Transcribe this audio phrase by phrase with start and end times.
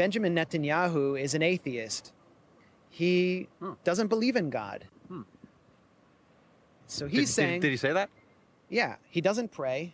[0.00, 2.12] Benjamin Netanyahu is an atheist.
[2.88, 3.72] He Hmm.
[3.84, 4.86] doesn't believe in God.
[5.08, 5.22] Hmm.
[6.86, 8.08] So Did- he's did, saying, Did, he say that?
[8.70, 9.92] yeah, he doesn't pray.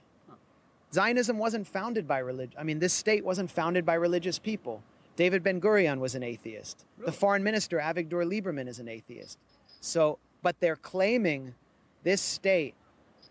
[0.94, 2.54] Zionism wasn't founded by religion.
[2.56, 4.80] I mean, this state wasn't founded by religious people.
[5.16, 6.84] David Ben Gurion was an atheist.
[7.04, 9.38] The foreign minister, Avigdor Lieberman, is an atheist.
[9.80, 11.56] So, but they're claiming
[12.04, 12.76] this state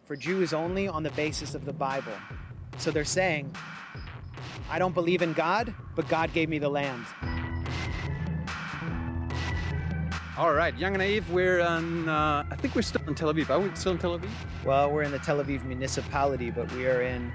[0.03, 2.17] for Jews only on the basis of the Bible.
[2.79, 3.55] So they're saying,
[4.69, 7.05] I don't believe in God, but God gave me the land.
[10.37, 13.49] All right, Young and Naive, we're on, uh, I think we're still in Tel Aviv.
[13.49, 14.29] Are we still in Tel Aviv?
[14.65, 17.31] Well, we're in the Tel Aviv municipality, but we are in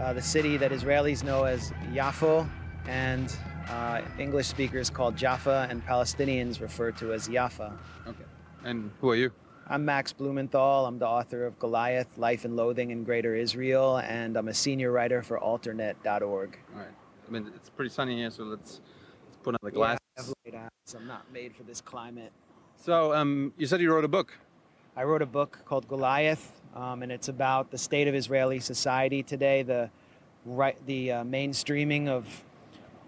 [0.00, 2.48] uh, the city that Israelis know as Yafo,
[2.86, 3.36] and
[3.68, 7.78] uh, English speakers call Jaffa, and Palestinians refer to as Jaffa.
[8.06, 8.24] Okay.
[8.64, 9.32] And who are you?
[9.72, 10.84] I'm Max Blumenthal.
[10.84, 14.90] I'm the author of Goliath, Life and Loathing in Greater Israel, and I'm a senior
[14.90, 16.58] writer for alternet.org.
[16.72, 16.88] All right.
[17.28, 18.80] I mean, it's pretty sunny here, so let's,
[19.28, 20.00] let's put on the glasses.
[20.16, 20.94] Yeah, I have light eyes.
[20.96, 22.32] I'm not made for this climate.
[22.84, 24.36] So, um, you said you wrote a book.
[24.96, 29.22] I wrote a book called Goliath, um, and it's about the state of Israeli society
[29.22, 29.88] today, the
[30.46, 32.26] right, the uh, mainstreaming of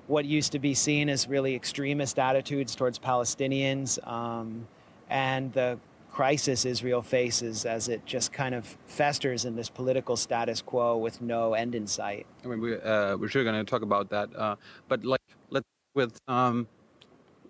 [0.07, 4.69] what used to be seen as really extremist attitudes towards Palestinians, um,
[5.11, 5.77] and the
[6.13, 11.23] crisis Israel faces as it just kind of festers in this political status quo with
[11.23, 12.27] no end in sight.
[12.45, 14.29] I mean, we, uh, we're sure going to talk about that.
[14.37, 14.57] Uh,
[14.89, 16.69] but like, let's with um,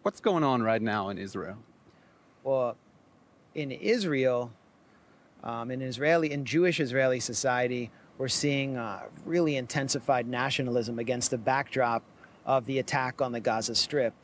[0.03, 1.57] what's going on right now in Israel.
[2.45, 2.77] Well,
[3.55, 4.53] in Israel,
[5.43, 11.39] um, in Israeli, in Jewish Israeli society, we're seeing uh, really intensified nationalism against the
[11.39, 12.03] backdrop
[12.47, 14.15] of the attack on the Gaza Strip.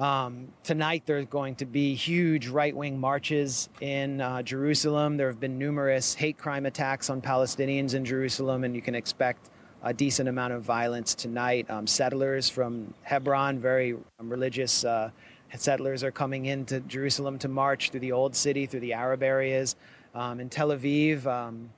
[0.00, 5.18] Um, tonight, there's going to be huge right wing marches in uh, Jerusalem.
[5.18, 9.50] There have been numerous hate crime attacks on Palestinians in Jerusalem, and you can expect
[9.82, 11.68] a decent amount of violence tonight.
[11.68, 15.10] Um, settlers from Hebron, very um, religious uh,
[15.54, 19.76] settlers, are coming into Jerusalem to march through the old city, through the Arab areas.
[20.14, 21.68] Um, in Tel Aviv, um,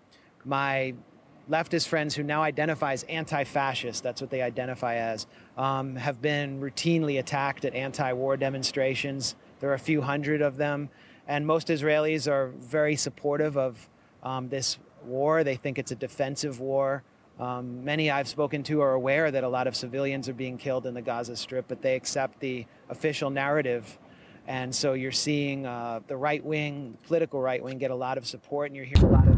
[0.44, 0.94] my
[1.52, 5.26] leftist friends who now identify as anti-fascist that's what they identify as
[5.58, 9.36] um, have been routinely attacked at anti-war demonstrations.
[9.60, 10.88] There are a few hundred of them.
[11.28, 13.86] And most israelis are very supportive of
[14.22, 15.44] um, this war.
[15.44, 17.02] They think it's a defensive war.
[17.38, 20.86] Um, many i've spoken to are aware that a lot of civilians are being killed
[20.86, 23.98] in the gaza strip but they accept the official narrative.
[24.46, 28.26] And so you're seeing uh, the right wing political right wing get a lot of
[28.26, 29.31] support and you're hearing a lot of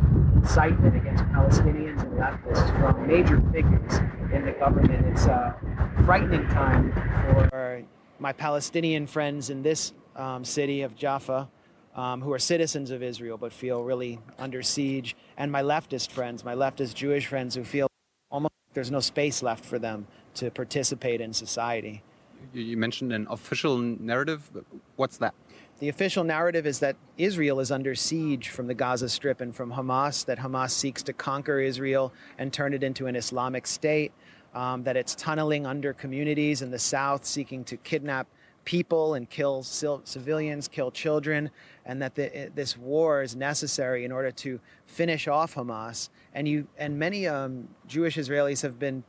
[0.44, 3.94] incitement against Palestinians and leftists from major figures
[4.30, 5.06] in the government.
[5.06, 5.56] It's a
[6.04, 6.92] frightening time
[7.30, 7.82] for
[8.18, 11.48] my Palestinian friends in this um, city of Jaffa,
[11.96, 16.44] um, who are citizens of Israel but feel really under siege, and my leftist friends,
[16.44, 17.88] my leftist Jewish friends, who feel
[18.30, 22.02] almost like there's no space left for them to participate in society.
[22.52, 24.50] You, you mentioned an official narrative.
[24.96, 25.34] What's that?
[25.80, 29.72] The official narrative is that Israel is under siege from the Gaza Strip and from
[29.72, 34.12] Hamas, that Hamas seeks to conquer Israel and turn it into an Islamic state,
[34.54, 38.28] um, that it's tunneling under communities in the south, seeking to kidnap
[38.64, 41.50] people and kill civilians, kill children,
[41.84, 46.08] and that the, this war is necessary in order to finish off Hamas.
[46.34, 49.02] And, you, and many um, Jewish Israelis have been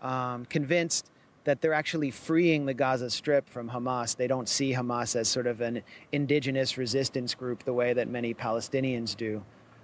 [0.00, 1.10] um, convinced
[1.46, 4.16] that they're actually freeing the Gaza Strip from Hamas.
[4.16, 5.80] They don't see Hamas as sort of an
[6.10, 9.40] indigenous resistance group the way that many Palestinians do.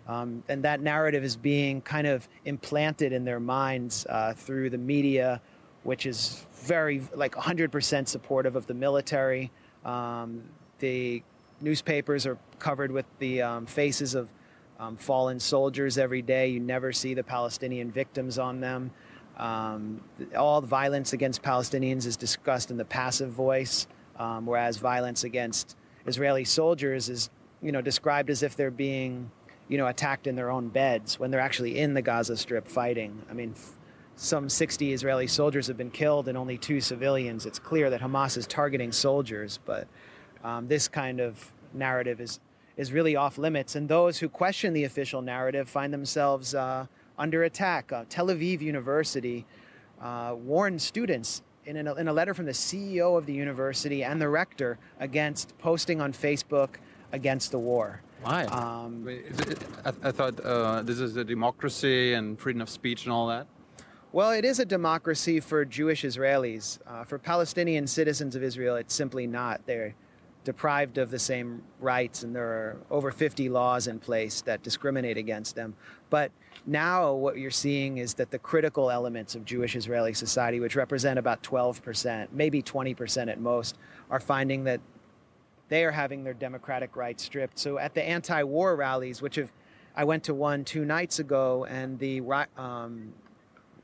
[0.08, 4.78] Um, and that narrative is being kind of implanted in their minds uh, through the
[4.78, 5.40] media,
[5.84, 9.52] which is very, like 100% supportive of the military.
[9.84, 10.42] Um,
[10.80, 11.22] the
[11.60, 14.32] newspapers are covered with the um, faces of
[14.80, 16.48] um, fallen soldiers every day.
[16.48, 18.90] You never see the Palestinian victims on them.
[19.36, 20.02] Um,
[20.36, 23.86] all the violence against Palestinians is discussed in the passive voice,
[24.18, 25.76] um, whereas violence against
[26.06, 27.30] Israeli soldiers is,
[27.62, 29.30] you know, described as if they're being,
[29.68, 33.22] you know, attacked in their own beds when they're actually in the Gaza Strip fighting.
[33.30, 33.72] I mean, f-
[34.16, 37.46] some 60 Israeli soldiers have been killed and only two civilians.
[37.46, 39.88] It's clear that Hamas is targeting soldiers, but
[40.44, 42.40] um, this kind of narrative is
[42.74, 43.76] is really off limits.
[43.76, 46.54] And those who question the official narrative find themselves.
[46.54, 46.86] Uh,
[47.18, 47.92] under attack.
[47.92, 49.46] Uh, Tel Aviv University
[50.00, 54.20] uh, warned students in, an, in a letter from the CEO of the university and
[54.20, 56.76] the rector against posting on Facebook
[57.12, 58.00] against the war.
[58.22, 58.44] Why?
[58.44, 63.04] Um, Wait, it- I, I thought uh, this is a democracy and freedom of speech
[63.04, 63.46] and all that.
[64.12, 66.78] Well, it is a democracy for Jewish Israelis.
[66.86, 69.64] Uh, for Palestinian citizens of Israel, it's simply not.
[69.66, 69.94] They're,
[70.44, 75.16] deprived of the same rights, and there are over 50 laws in place that discriminate
[75.16, 75.74] against them.
[76.10, 76.32] But
[76.66, 81.18] now, what you're seeing is that the critical elements of Jewish Israeli society, which represent
[81.18, 83.76] about 12%, maybe 20% at most,
[84.10, 84.80] are finding that
[85.68, 87.58] they are having their democratic rights stripped.
[87.58, 89.50] So, at the anti war rallies, which have
[89.94, 92.22] I went to one two nights ago, and the
[92.56, 93.12] um,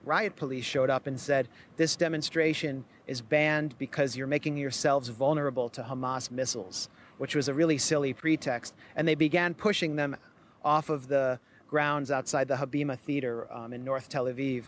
[0.05, 5.69] riot police showed up and said, This demonstration is banned because you're making yourselves vulnerable
[5.71, 6.89] to Hamas missiles,
[7.19, 8.75] which was a really silly pretext.
[8.97, 10.17] And they began pushing them
[10.65, 14.65] off of the grounds outside the Habima Theater um, in North Tel Aviv.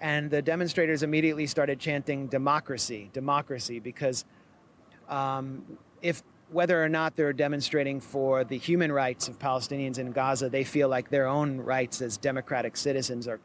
[0.00, 4.24] And the demonstrators immediately started chanting democracy, democracy, because
[5.08, 10.48] um, if whether or not they're demonstrating for the human rights of Palestinians in Gaza,
[10.48, 13.40] they feel like their own rights as democratic citizens are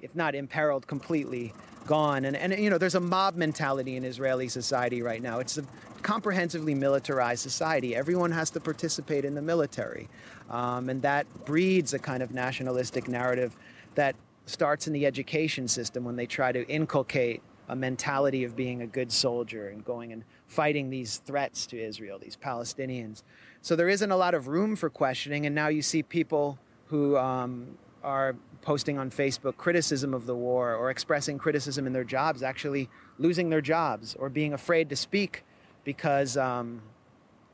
[0.00, 1.52] if not imperiled, completely
[1.86, 2.24] gone.
[2.24, 5.38] And, and you know, there's a mob mentality in Israeli society right now.
[5.38, 5.64] It's a
[6.02, 7.96] comprehensively militarized society.
[7.96, 10.08] Everyone has to participate in the military.
[10.50, 13.56] Um, and that breeds a kind of nationalistic narrative
[13.94, 14.16] that
[14.46, 18.86] starts in the education system when they try to inculcate a mentality of being a
[18.86, 23.22] good soldier and going and fighting these threats to Israel, these Palestinians.
[23.60, 25.44] So there isn't a lot of room for questioning.
[25.44, 30.74] And now you see people who um, are posting on Facebook criticism of the war
[30.74, 35.44] or expressing criticism in their jobs actually losing their jobs or being afraid to speak
[35.84, 36.80] because um,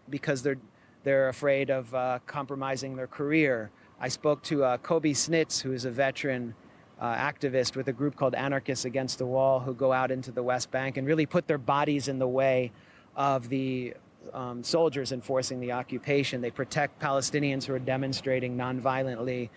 [0.08, 0.58] because they're
[1.04, 3.70] they're afraid of uh, compromising their career.
[4.00, 6.54] I spoke to uh, Kobi Snitz, who is a veteran
[6.98, 10.42] uh, activist with a group called Anarchists Against the Wall, who go out into the
[10.42, 12.72] West Bank and really put their bodies in the way
[13.14, 13.94] of the
[14.32, 16.40] um, soldiers enforcing the occupation.
[16.40, 19.50] They protect Palestinians who are demonstrating nonviolently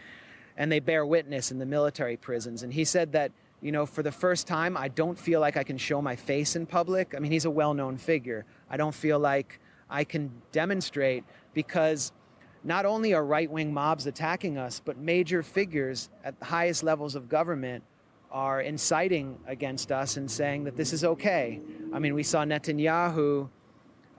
[0.58, 2.64] and they bear witness in the military prisons.
[2.64, 5.64] And he said that, you know, for the first time, I don't feel like I
[5.64, 7.14] can show my face in public.
[7.16, 8.46] I mean, he's a well known figure.
[8.70, 9.60] I don't feel like
[9.90, 11.24] I can demonstrate
[11.54, 12.12] because
[12.64, 17.16] not only are right wing mobs attacking us, but major figures at the highest levels
[17.16, 17.84] of government
[18.32, 21.62] are inciting against us and saying that this is okay.
[21.94, 23.50] I mean, we saw Netanyahu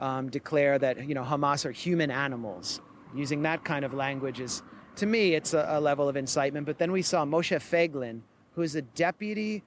[0.00, 2.80] um, declare that, you know, Hamas are human animals.
[3.14, 4.62] Using that kind of language is
[4.96, 6.66] to me, it's a, a level of incitement.
[6.66, 8.20] But then we saw Moshe Feiglin,
[8.54, 9.62] who is a deputy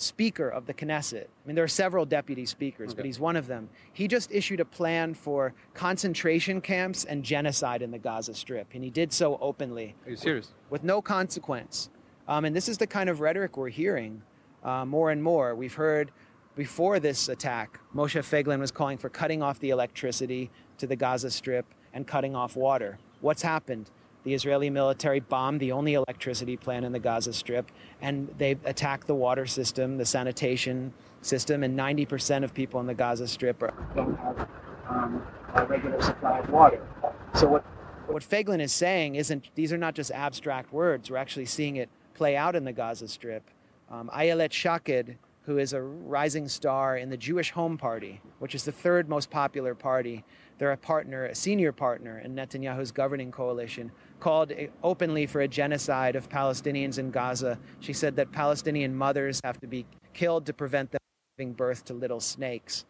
[0.00, 1.24] speaker of the Knesset.
[1.24, 2.96] I mean, there are several deputy speakers, okay.
[2.96, 3.68] but he's one of them.
[3.92, 8.82] He just issued a plan for concentration camps and genocide in the Gaza Strip, and
[8.82, 9.94] he did so openly.
[10.04, 10.46] Are you serious?
[10.70, 11.90] With, with no consequence.
[12.28, 14.22] Um, and this is the kind of rhetoric we're hearing
[14.64, 15.54] uh, more and more.
[15.54, 16.12] We've heard
[16.56, 21.30] before this attack, Moshe Feiglin was calling for cutting off the electricity to the Gaza
[21.30, 22.98] Strip and cutting off water.
[23.20, 23.90] What's happened?
[24.24, 27.70] The Israeli military bombed the only electricity plant in the Gaza Strip,
[28.02, 32.94] and they attacked the water system, the sanitation system, and 90% of people in the
[32.94, 34.48] Gaza Strip are, don't have
[34.88, 35.22] um,
[35.54, 36.86] a regular supply of water.
[37.34, 37.64] So what
[38.06, 41.10] what Feiglin is saying isn't these are not just abstract words.
[41.10, 43.44] We're actually seeing it play out in the Gaza Strip.
[43.88, 48.64] Um, Ayelet Shaked, who is a rising star in the Jewish Home Party, which is
[48.64, 50.24] the third most popular party,
[50.58, 53.90] they're a partner, a senior partner in Netanyahu's governing coalition,
[54.20, 54.52] called
[54.82, 57.58] openly for a genocide of Palestinians in Gaza.
[57.80, 61.84] She said that Palestinian mothers have to be killed to prevent them from giving birth
[61.86, 62.84] to little snakes.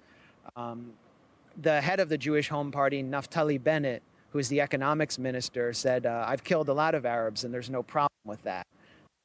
[0.56, 0.92] Um,
[1.60, 6.06] the head of the Jewish Home Party, Naftali Bennett, who is the economics minister, said,
[6.06, 8.66] uh, "I've killed a lot of Arabs, and there's no problem with that."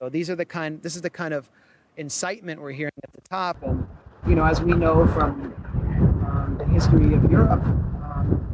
[0.02, 0.82] So these are the kind.
[0.82, 1.50] This is the kind of
[1.98, 3.88] incitement we're hearing at the top, and
[4.28, 5.54] you know, as we know from
[6.28, 7.64] um, the history of Europe,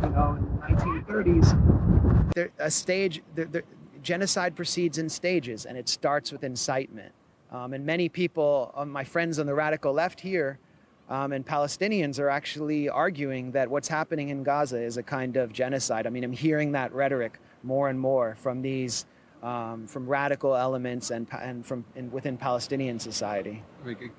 [0.03, 3.63] you know, in the 1930s, there, a stage, there, there,
[4.01, 7.13] genocide proceeds in stages, and it starts with incitement.
[7.51, 10.59] Um, and many people, uh, my friends on the radical left here,
[11.09, 15.51] um, and Palestinians are actually arguing that what's happening in Gaza is a kind of
[15.51, 16.07] genocide.
[16.07, 19.05] I mean, I'm hearing that rhetoric more and more from these,
[19.43, 23.61] um, from radical elements and, and from in, within Palestinian society.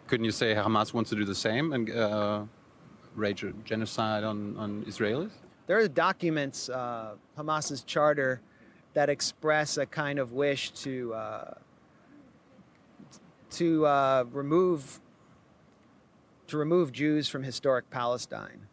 [0.06, 2.44] Couldn't you say Hamas wants to do the same and uh,
[3.14, 5.31] rage genocide on, on Israelis?
[5.66, 8.40] There are documents, uh, Hamas's charter,
[8.95, 11.54] that express a kind of wish to uh,
[13.50, 15.00] to uh, remove
[16.49, 18.66] to remove Jews from historic Palestine.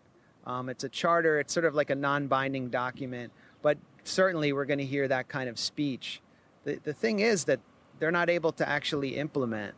[0.46, 1.40] Um, it's a charter.
[1.40, 3.32] It's sort of like a non-binding document,
[3.62, 6.22] but certainly we're going to hear that kind of speech.
[6.64, 7.60] The the thing is that
[8.00, 9.76] they're not able to actually implement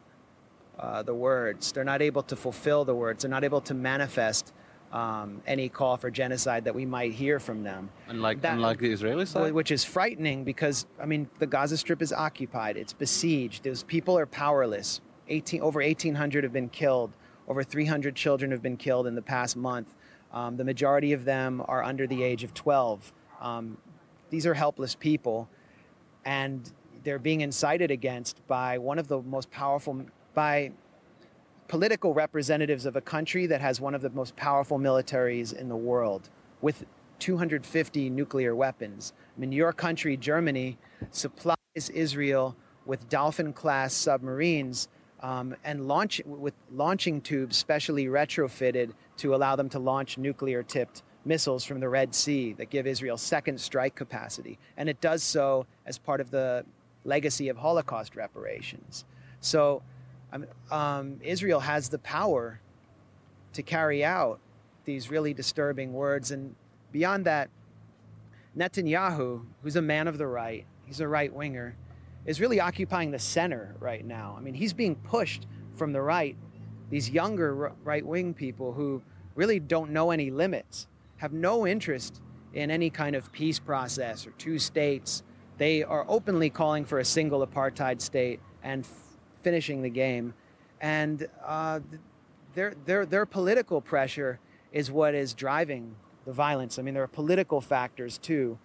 [0.82, 1.72] uh, the words.
[1.72, 3.24] They're not able to fulfill the words.
[3.24, 4.54] They're not able to manifest
[4.92, 7.90] um, any call for genocide that we might hear from them.
[8.08, 9.54] Unlike, that, unlike the Israeli side?
[9.54, 14.18] Which is frightening because, I mean, the Gaza Strip is occupied, it's besieged, those people
[14.18, 15.02] are powerless.
[15.30, 17.14] 18, over 1,800 have been killed,
[17.48, 19.94] over 300 children have been killed in the past month.
[20.34, 23.14] Um, the majority of them are under the age of 12.
[23.40, 23.78] Um,
[24.30, 25.50] these are helpless people,
[26.26, 26.70] and
[27.04, 30.72] they're being incited against by one of the most powerful, by
[31.68, 35.76] political representatives of a country that has one of the most powerful militaries in the
[35.76, 36.30] world
[36.62, 36.86] with
[37.20, 39.14] 250 nuclear weapons.
[39.36, 40.78] I mean, your country, Germany,
[41.12, 41.56] supplies
[41.94, 44.90] Israel with Dolphin class submarines
[45.22, 51.04] um, and launch with launching tubes specially retrofitted to allow them to launch nuclear tipped
[51.26, 54.58] missiles from the Red Sea that give Israel second strike capacity.
[54.78, 56.66] And it does so as part of the
[57.06, 59.06] legacy of Holocaust reparations.
[59.40, 59.84] So
[60.72, 62.60] um, Israel has the power
[63.54, 64.40] to carry out
[64.86, 66.32] these really disturbing words.
[66.32, 66.56] And
[66.92, 67.50] beyond that,
[68.58, 71.76] Netanyahu, who's a man of the right, he's a right winger,
[72.26, 74.36] is really occupying the center right now.
[74.38, 76.36] I mean, he's being pushed from the right.
[76.90, 79.02] These younger right wing people who
[79.36, 82.22] really don't know any limits, have no interest
[82.54, 85.24] in any kind of peace process or two states.
[85.58, 88.86] They are openly calling for a single apartheid state and
[89.42, 90.34] finishing the game.
[90.80, 91.82] And uh,
[92.56, 94.40] their, their, their political pressure
[94.72, 95.96] is what is driving
[96.26, 96.80] the violence.
[96.80, 98.58] I mean, there are political factors too,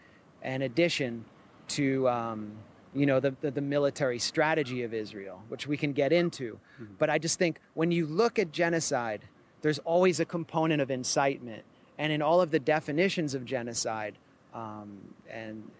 [0.42, 1.24] in addition
[1.68, 2.52] to um,
[2.94, 6.58] you know the, the, the, military strategy of Israel, which we can get into.
[6.80, 6.94] Mm-hmm.
[6.98, 9.22] But I just think when you look at genocide,
[9.62, 11.64] there's always a component of incitement,
[11.98, 14.16] and in all of the definitions of genocide,
[14.54, 14.98] um,
[15.30, 15.70] and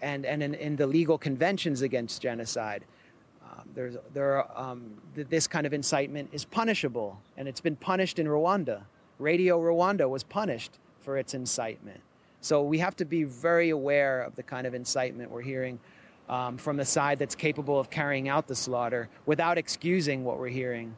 [0.00, 2.84] and and in, in, the legal conventions against genocide,
[3.74, 8.26] there's there are, um, this kind of incitement is punishable, and it's been punished in
[8.26, 8.82] Rwanda.
[9.18, 12.00] Radio Rwanda was punished for its incitement.
[12.40, 15.78] So we have to be very aware of the kind of incitement we're hearing
[16.28, 20.48] um, from the side that's capable of carrying out the slaughter without excusing what we're
[20.48, 20.94] hearing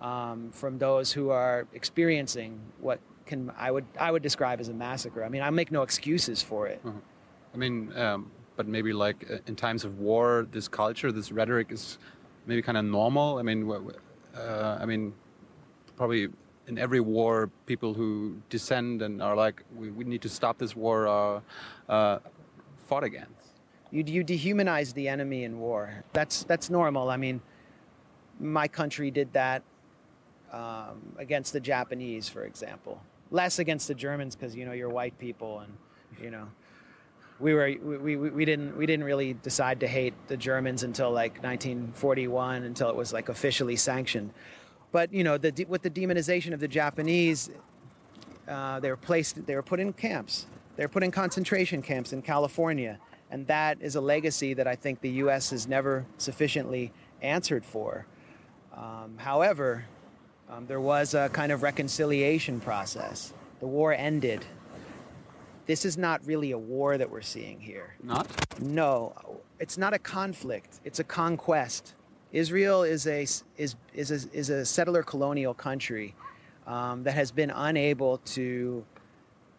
[0.00, 4.74] um, from those who are experiencing what can I would I would describe as a
[4.74, 5.24] massacre.
[5.24, 6.80] I mean, I make no excuses for it.
[6.84, 6.96] Uh-huh.
[7.52, 11.72] I mean, um, but maybe like uh, in times of war, this culture, this rhetoric
[11.72, 11.98] is
[12.46, 13.38] maybe kind of normal.
[13.38, 13.70] I mean,
[14.36, 15.12] uh, I mean,
[15.96, 16.28] probably
[16.68, 20.74] in every war, people who descend and are like, we, we need to stop this
[20.74, 21.42] war, are
[21.88, 22.18] uh,
[22.86, 23.30] fought against.
[23.90, 26.04] You, you dehumanize the enemy in war.
[26.12, 27.10] That's, that's normal.
[27.10, 27.40] I mean,
[28.40, 29.62] my country did that
[30.52, 33.00] um, against the Japanese, for example.
[33.30, 35.72] Less against the Germans because, you know, you're white people and,
[36.22, 36.48] you know,
[37.38, 41.10] we were we, we, we didn't we didn't really decide to hate the Germans until
[41.10, 44.32] like 1941 until it was like officially sanctioned.
[44.92, 47.50] But you know, the, with the demonization of the Japanese,
[48.48, 50.46] uh, they were placed, they were put in camps.
[50.76, 52.98] They were put in concentration camps in California,
[53.30, 55.50] and that is a legacy that I think the U.S.
[55.50, 58.06] has never sufficiently answered for.
[58.74, 59.84] Um, however,
[60.48, 63.32] um, there was a kind of reconciliation process.
[63.60, 64.44] The war ended.
[65.66, 67.96] This is not really a war that we're seeing here.
[68.02, 68.28] Not?
[68.60, 70.80] No, it's not a conflict.
[70.84, 71.94] It's a conquest.
[72.32, 73.44] Israel is a, is,
[73.92, 76.14] is a, is a settler colonial country
[76.66, 78.84] um, that has been unable to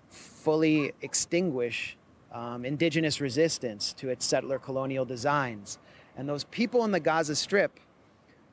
[0.10, 1.98] fully extinguish
[2.32, 5.80] um, indigenous resistance to its settler colonial designs.
[6.16, 7.80] And those people in the Gaza Strip,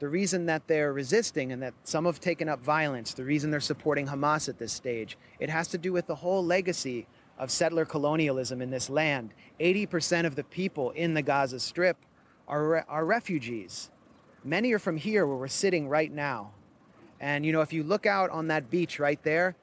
[0.00, 3.61] the reason that they're resisting and that some have taken up violence, the reason they're
[3.61, 7.06] supporting Hamas at this stage, it has to do with the whole legacy
[7.38, 9.34] of settler colonialism in this land.
[9.60, 11.96] 80% of the people in the Gaza Strip
[12.48, 13.90] are, are refugees.
[14.44, 16.52] Many are from here where we're sitting right now.
[17.20, 19.56] And you know, if you look out on that beach right there,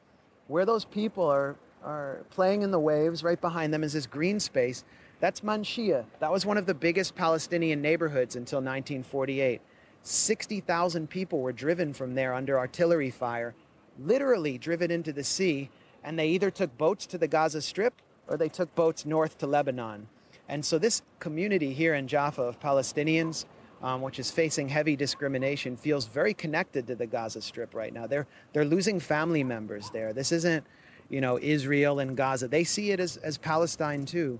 [0.47, 4.39] where those people are, are playing in the waves, right behind them is this green
[4.39, 4.83] space.
[5.19, 6.05] That's Manshia.
[6.19, 9.61] That was one of the biggest Palestinian neighborhoods until 1948.
[10.03, 13.53] 60,000 people were driven from there under artillery fire,
[13.99, 15.69] literally driven into the sea,
[16.03, 17.93] and they either took boats to the Gaza Strip
[18.27, 20.07] or they took boats north to Lebanon.
[20.47, 23.45] And so this community here in Jaffa of Palestinians,
[23.81, 28.07] um, which is facing heavy discrimination, feels very connected to the Gaza Strip right now.
[28.07, 30.13] They're they're losing family members there.
[30.13, 30.65] This isn't,
[31.09, 32.47] you know, Israel and Gaza.
[32.47, 34.39] They see it as as Palestine too.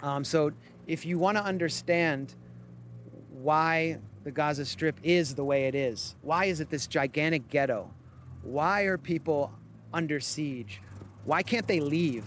[0.00, 0.52] Um, so
[0.86, 2.34] if you want to understand
[3.30, 7.90] why the Gaza Strip is the way it is, why is it this gigantic ghetto?
[8.42, 9.52] Why are people
[9.94, 10.82] under siege?
[11.24, 12.24] Why can't they leave?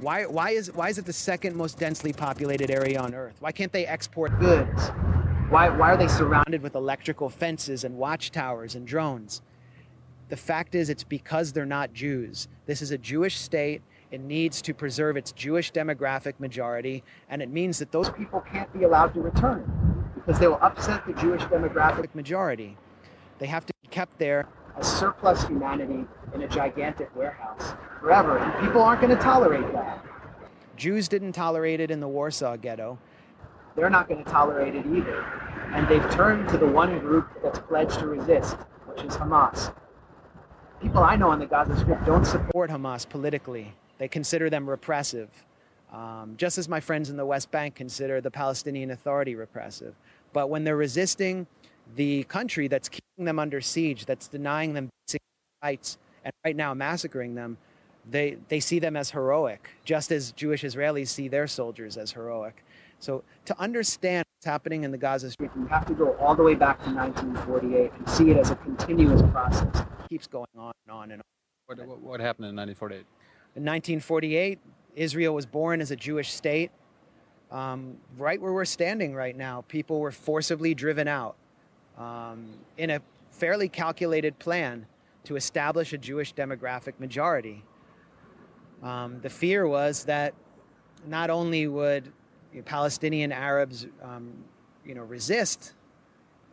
[0.00, 3.36] Why, why, is, why is it the second most densely populated area on Earth?
[3.40, 4.90] Why can't they export goods?
[5.48, 9.40] Why, why are they surrounded with electrical fences and watchtowers and drones?
[10.28, 12.48] The fact is, it's because they're not Jews.
[12.66, 13.82] This is a Jewish state.
[14.10, 18.72] It needs to preserve its Jewish demographic majority, and it means that those people can't
[18.72, 22.76] be allowed to return because they will upset the Jewish demographic majority.
[23.38, 24.46] They have to be kept there
[24.76, 26.04] as surplus humanity
[26.34, 28.38] in a gigantic warehouse forever.
[28.38, 30.04] And people aren't going to tolerate that.
[30.76, 32.98] Jews didn't tolerate it in the Warsaw Ghetto.
[33.76, 35.22] They're not going to tolerate it either.
[35.72, 39.74] And they've turned to the one group that's pledged to resist, which is Hamas.
[40.80, 43.72] People I know on the Gaza Strip don't support Hamas politically.
[43.98, 45.30] They consider them repressive,
[45.92, 49.94] um, just as my friends in the West Bank consider the Palestinian Authority repressive.
[50.32, 51.46] But when they're resisting
[51.96, 55.22] the country that's keeping them under siege, that's denying them basic
[55.62, 57.56] rights, and right now massacring them,
[58.10, 62.64] they, they see them as heroic, just as Jewish Israelis see their soldiers as heroic.
[62.98, 66.42] So to understand what's happening in the Gaza Strip, you have to go all the
[66.42, 69.80] way back to 1948 and see it as a continuous process.
[69.80, 71.24] It keeps going on and on and on.
[71.66, 72.98] What, what, what happened in 1948?
[73.56, 74.58] In 1948,
[74.96, 76.70] Israel was born as a Jewish state.
[77.50, 81.36] Um, right where we're standing right now, people were forcibly driven out
[81.98, 82.46] um,
[82.76, 84.86] in a fairly calculated plan
[85.24, 87.64] to establish a Jewish demographic majority.
[88.82, 90.34] Um, the fear was that
[91.06, 92.12] not only would
[92.52, 94.32] you know, Palestinian Arabs, um,
[94.84, 95.74] you know, resist,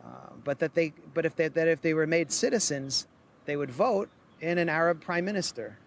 [0.04, 0.08] uh,
[0.42, 3.06] but that they, but if they, that if they were made citizens,
[3.44, 4.08] they would vote
[4.40, 5.78] in an Arab prime minister.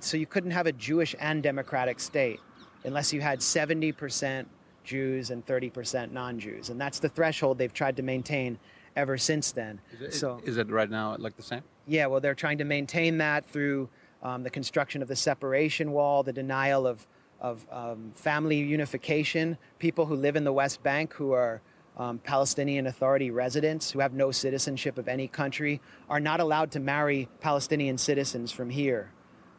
[0.00, 2.40] So you couldn't have a Jewish and democratic state
[2.84, 4.46] unless you had 70%
[4.84, 8.58] Jews and 30% non-Jews, and that's the threshold they've tried to maintain
[8.98, 9.80] ever since then.
[9.94, 11.62] Is it, so is it right now like the same?
[11.86, 13.88] Yeah, well, they're trying to maintain that through
[14.22, 17.06] um, the construction of the separation wall, the denial of
[17.40, 21.62] of um, family unification, people who live in the West Bank who are
[21.96, 26.80] um, Palestinian Authority residents who have no citizenship of any country are not allowed to
[26.80, 29.12] marry Palestinian citizens from here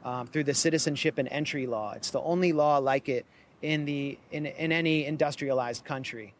[0.04, 1.94] um, through the citizenship and entry law.
[1.94, 3.26] It's the only law like it
[3.62, 6.34] in, the, in, in any industrialized country.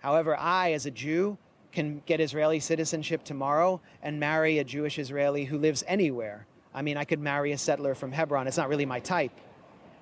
[0.00, 1.38] However, I, as a Jew,
[1.72, 6.46] can get Israeli citizenship tomorrow and marry a Jewish Israeli who lives anywhere.
[6.74, 8.46] I mean, I could marry a settler from Hebron.
[8.46, 9.32] It's not really my type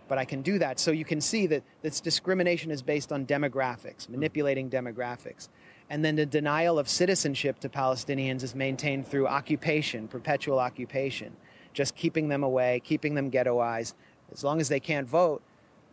[0.09, 0.79] but I can do that.
[0.79, 5.49] So you can see that this discrimination is based on demographics, manipulating demographics.
[5.91, 11.37] And then the denial of citizenship to Palestinians is maintained through occupation, perpetual occupation,
[11.73, 13.95] just keeping them away, keeping them ghettoized.
[14.33, 15.43] As long as they can't vote,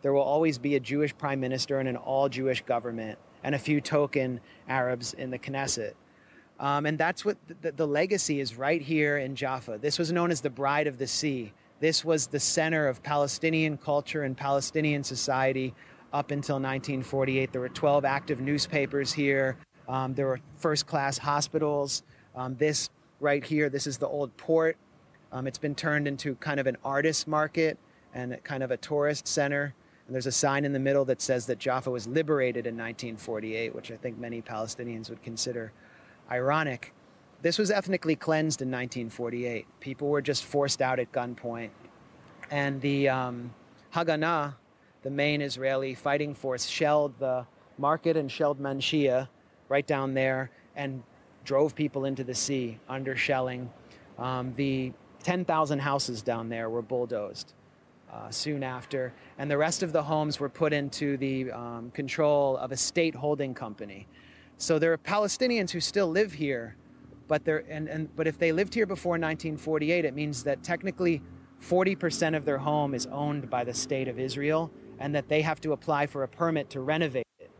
[0.02, 3.58] there will always be a Jewish prime minister and an all Jewish government and a
[3.58, 5.94] few token Arabs in the Knesset.
[6.60, 9.78] Um, and that's what the, the legacy is right here in Jaffa.
[9.78, 11.52] This was known as the Bride of the Sea
[11.82, 15.74] this was the center of Palestinian culture and Palestinian society
[16.12, 17.50] up until 1948.
[17.50, 19.56] There were 12 active newspapers here.
[19.88, 22.04] Um, there were first class hospitals.
[22.36, 24.76] Um, this right here, this is the old port.
[25.32, 27.78] Um, it's been turned into kind of an artist market
[28.14, 29.74] and kind of a tourist center.
[30.06, 33.74] And there's a sign in the middle that says that Jaffa was liberated in 1948,
[33.74, 35.72] which I think many Palestinians would consider
[36.30, 36.92] ironic.
[37.42, 39.66] This was ethnically cleansed in 1948.
[39.80, 41.70] People were just forced out at gunpoint.
[42.50, 43.54] And the um,
[43.94, 44.54] Haganah,
[45.02, 47.46] the main Israeli fighting force, shelled the
[47.78, 49.28] market and shelled Manshia
[49.68, 51.02] right down there and
[51.44, 53.70] drove people into the sea under shelling.
[54.18, 57.54] Um, the 10,000 houses down there were bulldozed
[58.12, 62.56] uh, soon after, and the rest of the homes were put into the um, control
[62.58, 64.06] of a state holding company.
[64.58, 66.76] So there are Palestinians who still live here
[67.32, 71.22] but they're and, and but if they lived here before 1948, it means that technically
[71.62, 75.58] 40% of their home is owned by the state of Israel, and that they have
[75.62, 77.50] to apply for a permit to renovate it.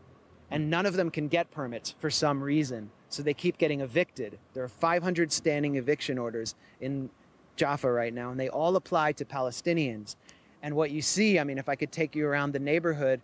[0.51, 4.37] And none of them can get permits for some reason, so they keep getting evicted.
[4.53, 7.09] There are 500 standing eviction orders in
[7.55, 10.15] Jaffa right now, and they all apply to Palestinians.
[10.63, 13.21] And what you see, I mean, if I could take you around the neighborhood,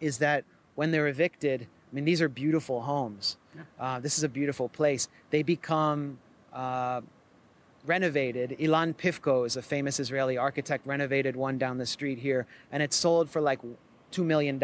[0.00, 3.36] is that when they're evicted, I mean, these are beautiful homes.
[3.54, 3.62] Yeah.
[3.78, 5.08] Uh, this is a beautiful place.
[5.30, 6.18] They become
[6.52, 7.02] uh,
[7.84, 8.56] renovated.
[8.58, 12.96] Ilan Pivko is a famous Israeli architect, renovated one down the street here, and it's
[12.96, 13.60] sold for like
[14.12, 14.58] $2 million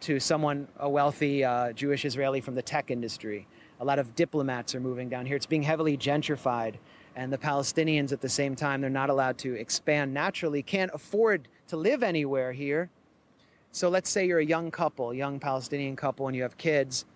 [0.00, 3.46] to someone, a wealthy uh, Jewish Israeli from the tech industry.
[3.80, 5.36] A lot of diplomats are moving down here.
[5.36, 6.74] It's being heavily gentrified.
[7.18, 11.48] And the Palestinians, at the same time, they're not allowed to expand naturally, can't afford
[11.66, 12.90] to live anywhere here.
[13.72, 17.06] So let's say you're a young couple, young Palestinian couple, and you have kids.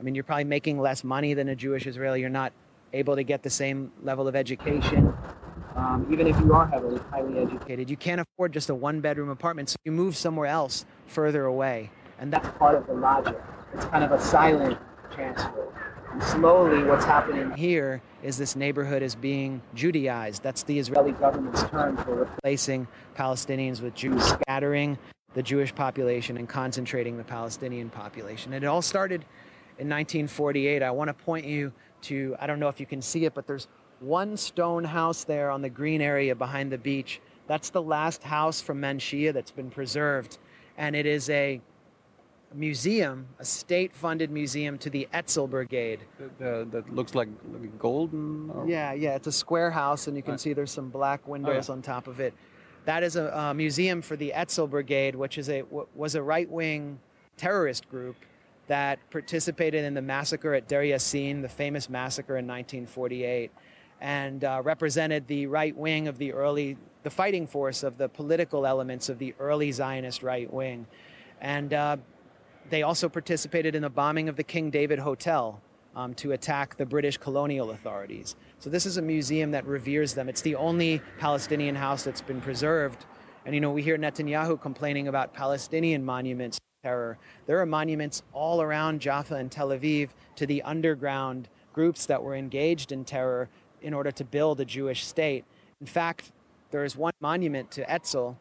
[0.00, 2.22] I mean, you're probably making less money than a Jewish Israeli.
[2.22, 2.54] You're not
[2.94, 5.12] able to get the same level of education.
[5.76, 9.28] Um, even if you are heavily, highly educated, you can't afford just a one bedroom
[9.28, 9.68] apartment.
[9.68, 11.90] So you move somewhere else further away.
[12.18, 13.38] And that's part of the logic.
[13.74, 14.78] It's kind of a silent
[15.10, 15.68] transfer.
[16.20, 20.42] Slowly, what's happening here is this neighborhood is being Judaized.
[20.42, 24.98] That's the Israeli government's term for replacing Palestinians with Jews, scattering
[25.32, 28.52] the Jewish population and concentrating the Palestinian population.
[28.52, 29.22] And it all started
[29.78, 30.82] in 1948.
[30.82, 31.72] I want to point you
[32.02, 33.68] to, I don't know if you can see it, but there's
[34.00, 37.22] one stone house there on the green area behind the beach.
[37.46, 40.38] That's the last house from Manshia that's been preserved.
[40.76, 41.62] And it is a
[42.54, 46.00] museum, a state funded museum to the Etzel Brigade.
[46.38, 47.28] The, that looks like,
[47.78, 48.50] golden?
[48.50, 48.66] Or?
[48.66, 49.16] Yeah, yeah.
[49.16, 50.40] It's a square house, and you can Right.
[50.40, 51.74] see there's some black windows yeah.
[51.74, 52.34] on top of it.
[52.84, 55.62] That is a, a museum for the Etzel Brigade, which is a,
[55.94, 56.98] was a right wing
[57.36, 58.16] terrorist group
[58.66, 63.50] that participated in the massacre at Deir Yassin, the famous massacre in 1948,
[64.00, 68.66] and uh, represented the right wing of the early, the fighting force of the political
[68.66, 70.86] elements of the early Zionist right wing.
[71.40, 71.96] And uh,
[72.70, 75.60] they also participated in the bombing of the King David Hotel
[75.94, 78.36] um, to attack the British colonial authorities.
[78.58, 80.28] So this is a museum that reveres them.
[80.28, 83.04] It's the only Palestinian house that's been preserved.
[83.44, 87.16] And you know, we hear Netanyahu complaining about Palestinian monuments terror.
[87.46, 92.34] There are monuments all around Jaffa and Tel Aviv to the underground groups that were
[92.34, 93.48] engaged in terror
[93.82, 95.44] in order to build a Jewish state.
[95.80, 96.32] In fact,
[96.72, 98.36] there is one monument to Etzel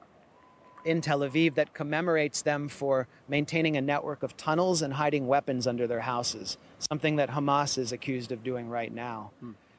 [0.86, 5.68] in Tel Aviv that commemorates them for maintaining a network of tunnels and hiding weapons
[5.68, 9.32] under their houses, something that Hamas is accused of doing right now.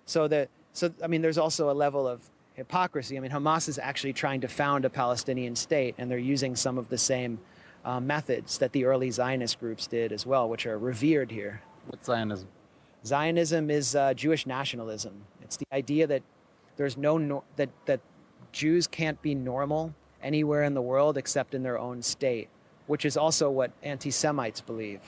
[0.07, 3.17] So that so I mean there's also a level of hypocrisy.
[3.17, 6.79] I mean Hamas is actually trying to found a Palestinian state and they're using some
[6.79, 7.39] of the same
[7.85, 11.63] uh, methods that the early Zionist groups did as well, which are revered here.
[11.89, 12.49] What's Zionism?
[13.05, 15.25] Zionism is uh, Jewish nationalism.
[15.43, 16.23] It's the idea that
[16.77, 18.01] there's no nor- that that
[18.53, 22.49] Jews can't be normal anywhere in the world except in their own state,
[22.87, 25.01] which is also what anti-Semites believe.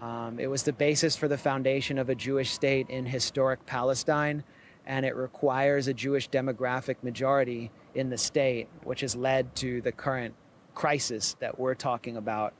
[0.00, 4.44] Um, it was the basis for the foundation of a Jewish state in historic Palestine,
[4.86, 9.92] and it requires a Jewish demographic majority in the state, which has led to the
[9.92, 10.34] current
[10.74, 12.54] crisis that we're talking about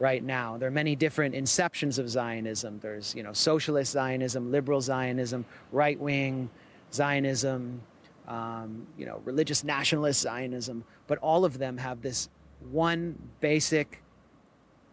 [0.00, 0.56] right now.
[0.58, 2.80] There are many different inceptions of Zionism.
[2.80, 6.50] There's, you know, socialist Zionism, liberal Zionism, right-wing
[6.92, 7.82] Zionism,
[8.30, 12.28] um, you know, religious nationalist Zionism, but all of them have this
[12.70, 14.02] one basic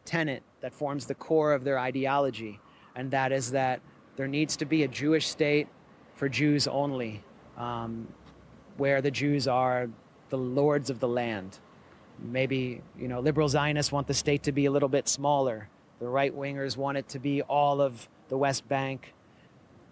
[0.06, 2.60] tenet that forms the core of their ideology,
[2.96, 3.80] and that is that
[4.16, 5.68] there needs to be a Jewish state
[6.16, 7.24] for Jews only,
[7.58, 8.08] um,
[8.78, 9.88] where the Jews are
[10.30, 11.60] the lords of the land.
[12.20, 15.70] Maybe you know liberal Zionists want the state to be a little bit smaller.
[16.00, 19.14] The right wingers want it to be all of the West Bank.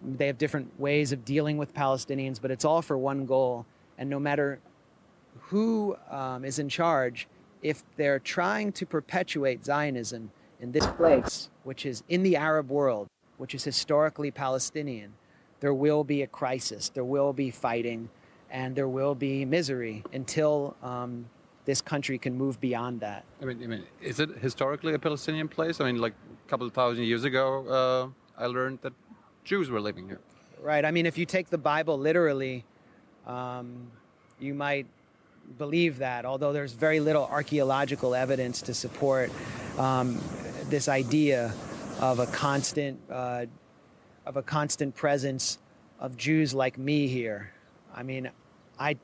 [0.06, 3.66] They have different ways of dealing with Palestinians, but it's all for one goal.
[3.98, 4.60] And no matter
[5.40, 7.28] who um, is in charge,
[7.62, 13.08] if they're trying to perpetuate Zionism in this place, which is in the Arab world,
[13.38, 15.14] which is historically Palestinian,
[15.60, 18.10] there will be a crisis, there will be fighting,
[18.52, 21.26] and there will be misery until um,
[21.66, 23.26] this country can move beyond that.
[23.42, 25.82] I mean, I mean, is it historically a Palestinian place?
[25.82, 26.14] I mean, like
[26.46, 28.94] a couple of thousand years ago, uh, I learned that
[29.46, 30.20] Jews were living here.
[30.60, 30.84] Right.
[30.84, 32.66] I mean, if you take the Bible literally,
[33.28, 33.92] um,
[34.40, 34.88] you might
[35.60, 39.32] believe that, although there's very little archaeological evidence to support
[39.78, 40.20] um,
[40.70, 41.54] this idea
[42.00, 43.46] of a constant uh,
[44.26, 45.60] of a constant presence
[46.00, 47.54] of Jews like me here.
[47.94, 48.32] I mean,
[48.80, 48.98] I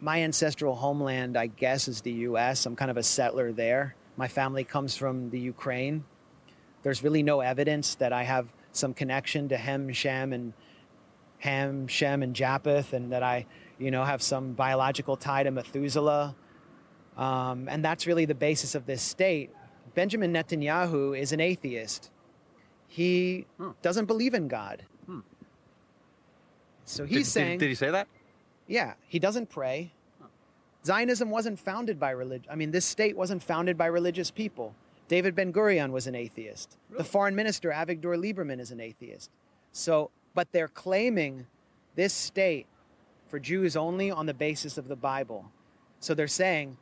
[0.00, 2.66] my ancestral homeland, I guess, is the U.S.
[2.66, 3.94] I'm kind of a settler there.
[4.16, 6.04] My family comes from the Ukraine.
[6.82, 10.52] There's really no evidence that I have some connection to Hem, Shem, and
[11.38, 13.46] Ham, Shem, and Japheth, and that I,
[13.78, 16.34] you know, have some biological tie to Methuselah.
[17.16, 19.50] Um, and that's really the basis of this state.
[19.94, 22.10] Benjamin Netanyahu is an atheist.
[22.86, 23.70] He Hmm.
[23.82, 24.84] doesn't believe in God.
[25.06, 25.20] Hmm.
[26.84, 28.08] So he's did, saying, Did, he say that?
[28.66, 29.92] yeah, he doesn't pray.
[30.84, 32.46] Zionism wasn't founded by religion.
[32.50, 34.74] I mean, this state wasn't founded by religious people.
[35.10, 36.76] David Ben Gurion was an atheist.
[36.88, 36.98] Really?
[36.98, 39.28] The foreign minister, Avigdor Lieberman, is an atheist.
[39.72, 41.48] So, but they're claiming
[41.96, 42.68] this state
[43.26, 45.50] for Jews only on the basis of the Bible.
[45.98, 46.76] So they're saying,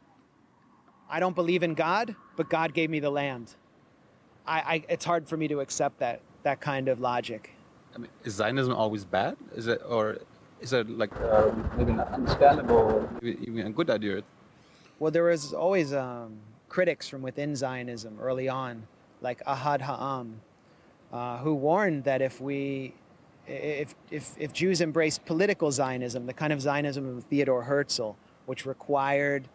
[1.08, 3.54] I don't believe in God, but God gave me the land.
[4.46, 7.54] I, I, it's hard for me to accept that, that kind of logic.
[7.94, 9.38] I mean, is Zionism always bad?
[9.56, 10.18] Is it, or
[10.60, 14.22] is it like uh, maybe an understandable, even a good idea?
[14.98, 18.86] Well, there is always um, critics from within Zionism early on,
[19.20, 20.40] like Ahad Ha'am,
[21.12, 22.94] uh, who warned that if we,
[23.46, 28.12] if, if, if Jews embraced political Zionism, the kind of Zionism of Theodore Herzl,
[28.46, 29.48] which required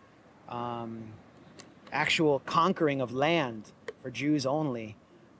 [0.49, 1.03] um,
[1.91, 3.71] actual conquering of land
[4.01, 4.95] for Jews only,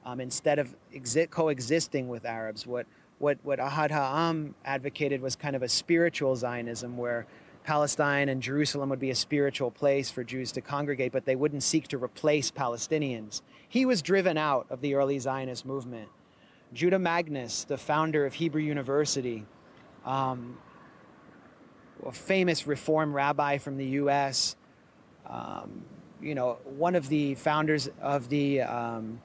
[0.06, 2.86] um, instead of exi- coexisting with Arabs, what,
[3.20, 7.26] what, what Ahad Ha'am advocated was kind of a spiritual Zionism where
[7.63, 11.63] Palestine and Jerusalem would be a spiritual place for Jews to congregate, but they wouldn't
[11.63, 13.41] seek to replace Palestinians.
[13.67, 16.10] He was driven out of the early Zionist movement.
[16.73, 19.45] Judah Magnes, the founder of Hebrew University,
[20.06, 20.58] um,
[22.06, 24.56] a famous reform rabbi from the U.S.
[25.28, 25.86] Um,
[26.21, 29.21] you know, one of the founders of the um,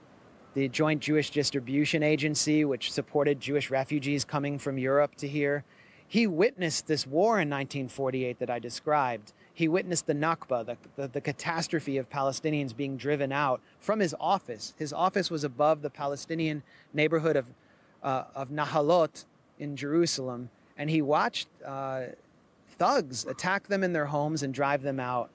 [0.55, 5.65] the Joint Jewish Distribution Agency, which supported Jewish refugees coming from Europe to here.
[6.11, 9.35] He witnessed this war in 1948 that I described.
[9.53, 14.15] He witnessed the Nakba, the, the, the, catastrophe of Palestinians being driven out from his
[14.19, 14.73] office.
[14.79, 16.63] His office was above the Palestinian
[16.95, 17.47] neighborhood of,
[18.03, 19.27] uh, of Nahalot
[19.59, 22.05] in Jerusalem, and he watched uh,
[22.79, 25.31] thugs attack them in their homes and drive them out,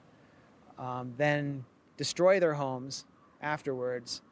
[0.76, 1.64] um, then
[1.96, 3.04] destroy their homes
[3.40, 4.22] afterwards.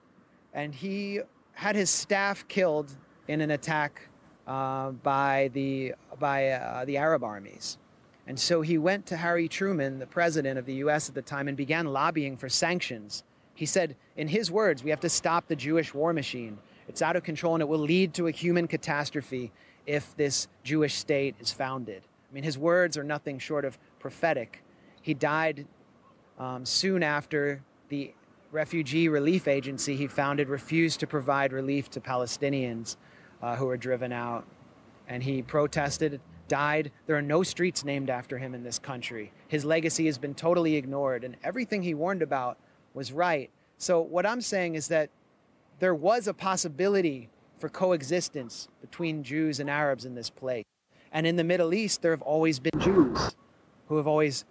[0.53, 1.21] And he
[1.53, 2.91] had his staff killed
[3.29, 4.09] in an attack
[4.47, 7.79] uh, by the by uh, the Arab armies.
[8.27, 11.09] And so he went to Harry Truman, the president of the U.S.
[11.09, 13.25] at the time, and began lobbying for sanctions.
[13.55, 16.59] He said, in his words, we have to stop the Jewish war machine.
[16.89, 19.53] It's out of control and it will lead to a human catastrophe
[19.87, 22.03] if this Jewish state is founded.
[22.31, 24.63] I mean, his words are nothing short of prophetic.
[25.01, 25.67] He died
[26.39, 28.15] um, soon after the
[28.53, 32.97] refugee relief agency he founded refused to provide relief to Palestinians
[33.43, 34.47] uh, who were driven out.
[35.09, 36.93] And he protested, died.
[37.07, 39.33] There are no streets named after him in this country.
[39.49, 42.59] His legacy has been totally ignored, and everything he warned about
[42.95, 43.51] was right.
[43.79, 45.11] So, what I'm saying is that
[45.81, 47.29] there was a possibility
[47.59, 50.65] for coexistence between Jews and Arabs in this place.
[51.13, 53.37] And in the Middle East, there have always been Jews
[53.89, 54.45] who have always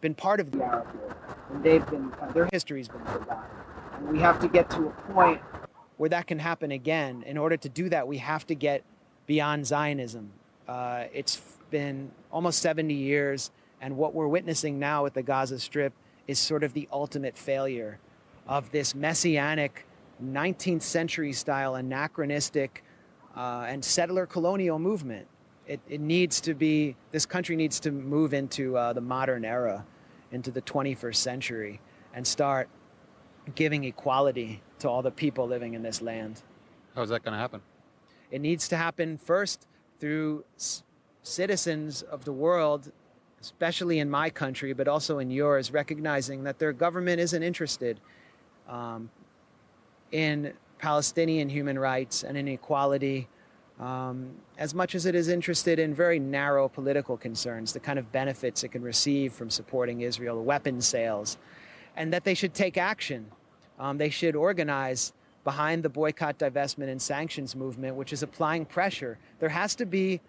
[0.00, 1.14] been part of the Arab world,
[1.52, 3.50] and they've been their history's been forgotten.
[3.94, 5.40] And we have to get to a point
[5.96, 7.22] where that can happen again.
[7.26, 8.82] In order to do that, we have to get
[9.26, 10.30] beyond Zionism.
[10.68, 15.92] Uh, it's been almost 70 years, and what we're witnessing now with the Gaza Strip
[16.26, 17.98] is sort of the ultimate failure
[18.46, 19.86] of this messianic
[20.22, 22.82] 19th century style anachronistic
[23.36, 25.26] uh, and settler colonial movement
[25.66, 29.84] it, it needs to be, this country needs to move into uh, the modern era,
[30.32, 31.80] into the 21st century,
[32.14, 32.68] and start
[33.54, 36.42] giving equality to all the people living in this land.
[36.94, 37.60] How is that going to happen?
[38.30, 39.66] It needs to happen first
[40.00, 40.82] through s-
[41.22, 42.90] citizens of the world,
[43.40, 48.00] especially in my country, but also in yours, recognizing that their government isn't interested
[48.68, 49.10] um,
[50.10, 53.28] in Palestinian human rights and inequality
[53.78, 58.10] um, as much as it is interested in very narrow political concerns, the kind of
[58.10, 61.36] benefits it can receive from supporting Israel, weapons sales,
[61.94, 63.26] and that they should take action.
[63.78, 65.12] Um, they should organize
[65.44, 69.18] behind the boycott, divestment, and sanctions movement, which is applying pressure.
[69.38, 70.20] There has to be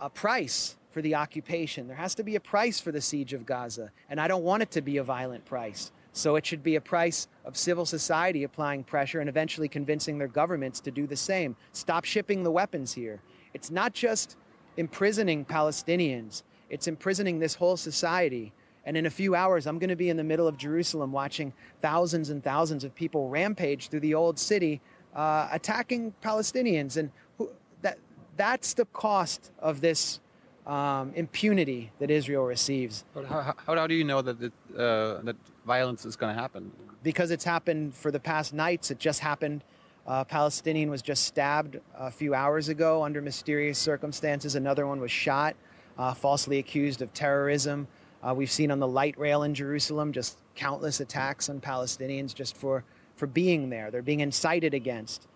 [0.00, 1.86] a price for the occupation.
[1.86, 3.92] There has to be a price for the siege of Gaza.
[4.10, 5.92] And I don't want it to be a violent price.
[6.12, 10.26] So it should be a price of civil society applying pressure and eventually convincing their
[10.26, 11.54] governments to do the same.
[11.72, 13.20] Stop shipping the weapons here.
[13.54, 14.36] It's not just
[14.76, 18.52] imprisoning Palestinians, it's imprisoning this whole society.
[18.88, 21.52] And in a few hours, I'm going to be in the middle of Jerusalem watching
[21.82, 24.80] thousands and thousands of people rampage through the old city,
[25.14, 26.96] uh, attacking Palestinians.
[26.96, 27.50] And who,
[27.82, 27.98] that,
[28.38, 30.20] that's the cost of this
[30.66, 33.04] um, impunity that Israel receives.
[33.12, 36.40] But how, how, how do you know that it, uh, that violence is going to
[36.40, 36.72] happen?
[37.02, 38.90] Because it's happened for the past nights.
[38.90, 39.64] It just happened.
[40.06, 44.54] A Palestinian was just stabbed a few hours ago under mysterious circumstances.
[44.54, 45.56] Another one was shot,
[45.98, 47.86] uh, falsely accused of terrorism.
[48.22, 52.56] Uh, we've seen on the light rail in Jerusalem just countless attacks on Palestinians just
[52.56, 52.84] for,
[53.16, 53.90] for being there.
[53.90, 55.26] They're being incited against.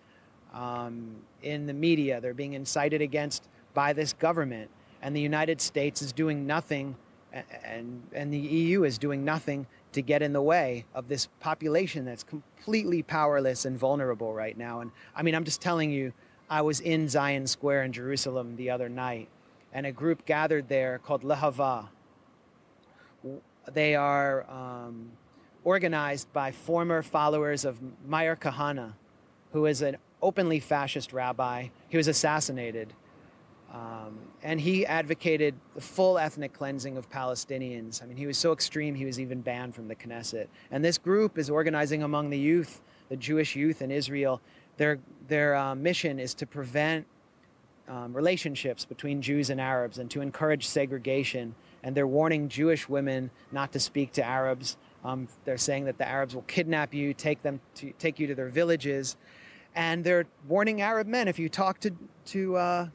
[0.53, 4.69] Um, in the media, they're being incited against by this government
[5.03, 6.95] and the United States is doing nothing,
[7.63, 12.05] and, and the EU is doing nothing to get in the way of this population
[12.05, 14.79] that's completely powerless and vulnerable right now.
[14.79, 16.13] And I mean, I'm just telling you,
[16.49, 19.27] I was in Zion Square in Jerusalem the other night,
[19.73, 21.89] and a group gathered there called Lehava.
[23.71, 25.11] They are um,
[25.63, 28.93] organized by former followers of Meir Kahane,
[29.51, 31.67] who is an openly fascist rabbi.
[31.89, 32.93] He was assassinated
[33.73, 38.03] um, and he advocated the full ethnic cleansing of Palestinians.
[38.03, 40.47] I mean, he was so extreme, he was even banned from the Knesset.
[40.69, 44.41] And this group is organizing among the youth, the Jewish youth in Israel.
[44.77, 47.07] Their, their uh, mission is to prevent
[47.87, 51.55] um, relationships between Jews and Arabs and to encourage segregation.
[51.83, 54.77] And they're warning Jewish women not to speak to Arabs.
[55.03, 58.35] Um, they're saying that the Arabs will kidnap you, take them to take you to
[58.35, 59.17] their villages,
[59.75, 61.91] and they're warning Arab men if you talk to
[62.25, 62.87] to uh,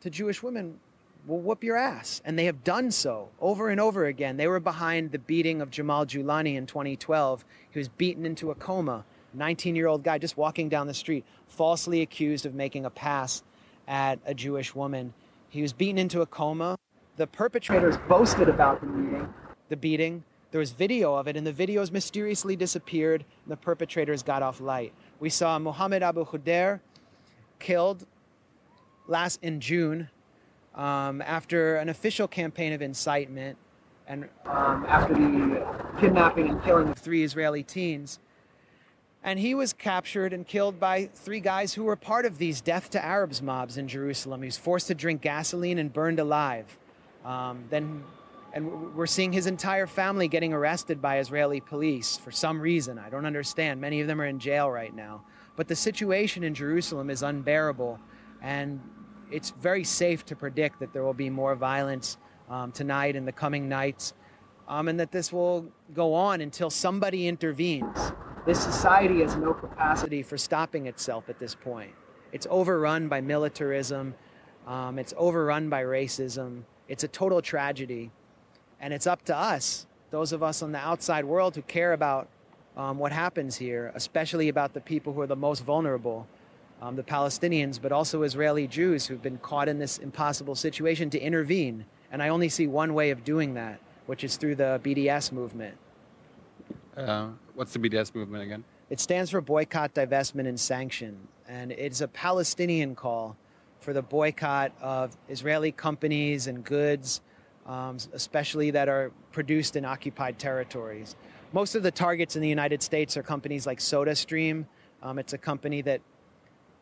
[0.00, 0.78] to Jewish women
[1.26, 2.22] will whoop your ass.
[2.24, 4.36] And they have done so over and over again.
[4.36, 7.44] They were behind the beating of Jamal Julani in 2012.
[7.70, 9.04] He was beaten into a coma.
[9.34, 13.42] 19 year old guy just walking down the street, falsely accused of making a pass
[13.86, 15.12] at a Jewish woman
[15.50, 16.78] He was beaten into a coma.
[17.18, 19.34] The perpetrators boasted about the meeting,
[19.68, 20.22] the beating.
[20.52, 24.60] There was video of it, and the videos mysteriously disappeared, and the perpetrators got off
[24.60, 24.92] light.
[25.18, 26.78] We saw Mohammed Abu Khudair
[27.58, 28.06] killed
[29.08, 30.10] last in June
[30.76, 33.58] um, after an official campaign of incitement
[34.06, 35.66] and um, after the
[35.98, 38.20] kidnapping and killing of three Israeli teens.
[39.24, 42.90] And he was captured and killed by three guys who were part of these death
[42.90, 44.42] to Arabs mobs in Jerusalem.
[44.42, 46.78] He was forced to drink gasoline and burned alive.
[47.24, 48.04] Um, then,
[48.52, 52.98] and we're seeing his entire family getting arrested by Israeli police for some reason.
[52.98, 53.80] I don't understand.
[53.80, 55.22] Many of them are in jail right now.
[55.56, 57.98] But the situation in Jerusalem is unbearable,
[58.40, 58.80] and
[59.30, 62.16] it's very safe to predict that there will be more violence
[62.48, 64.14] um, tonight and the coming nights,
[64.68, 68.12] um, and that this will go on until somebody intervenes.
[68.46, 71.92] This society has no capacity for stopping itself at this point.
[72.32, 74.14] It's overrun by militarism,
[74.66, 76.62] um, it's overrun by racism.
[76.88, 78.10] It's a total tragedy.
[78.80, 82.28] And it's up to us, those of us on the outside world who care about
[82.76, 86.26] um, what happens here, especially about the people who are the most vulnerable,
[86.80, 91.18] um, the Palestinians, but also Israeli Jews who've been caught in this impossible situation to
[91.18, 91.84] intervene.
[92.12, 95.76] And I only see one way of doing that, which is through the BDS movement.
[96.96, 98.64] Uh, what's the BDS movement again?
[98.90, 101.18] It stands for Boycott, Divestment, and Sanction.
[101.48, 103.36] And it's a Palestinian call
[103.80, 107.20] for the boycott of Israeli companies and goods,
[107.66, 111.16] um, especially that are produced in occupied territories
[111.52, 114.66] most of the targets in the United States are companies like SodaStream.
[115.02, 116.00] Um, it's a company that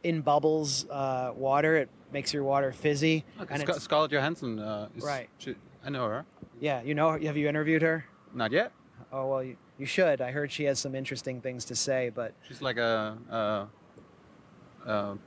[0.02, 1.76] in bubbles uh, water.
[1.76, 3.24] It makes your water fizzy.
[3.56, 4.58] Sc- Scarlett Johansson.
[4.58, 5.28] Uh, is, right.
[5.38, 5.54] She,
[5.84, 6.24] I know her.
[6.60, 7.18] Yeah, you know.
[7.18, 8.04] Have you interviewed her?
[8.34, 8.72] Not yet.
[9.12, 10.20] Oh well, you, you should.
[10.20, 15.18] I heard she has some interesting things to say, but she's like a, a, a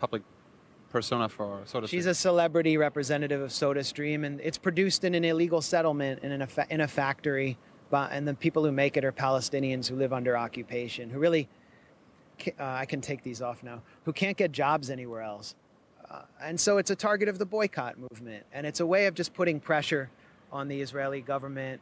[0.00, 0.22] public
[0.92, 1.88] persona for SodaStream.
[1.88, 6.48] She's a celebrity representative of SodaStream, and it's produced in an illegal settlement in a
[6.70, 7.58] in a factory
[7.92, 11.48] and the people who make it are Palestinians who live under occupation, who really,
[12.58, 15.54] uh, I can take these off now, who can't get jobs anywhere else.
[16.10, 18.44] Uh, and so it's a target of the boycott movement.
[18.52, 20.10] And it's a way of just putting pressure
[20.50, 21.80] on the Israeli government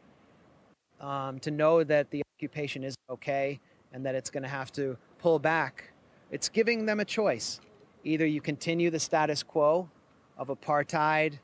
[0.99, 3.59] um, to know that the occupation is okay
[3.93, 5.91] and that it's going to have to pull back.
[6.29, 7.59] It's giving them a choice.
[8.03, 9.89] Either you continue the status quo
[10.37, 11.39] of apartheid,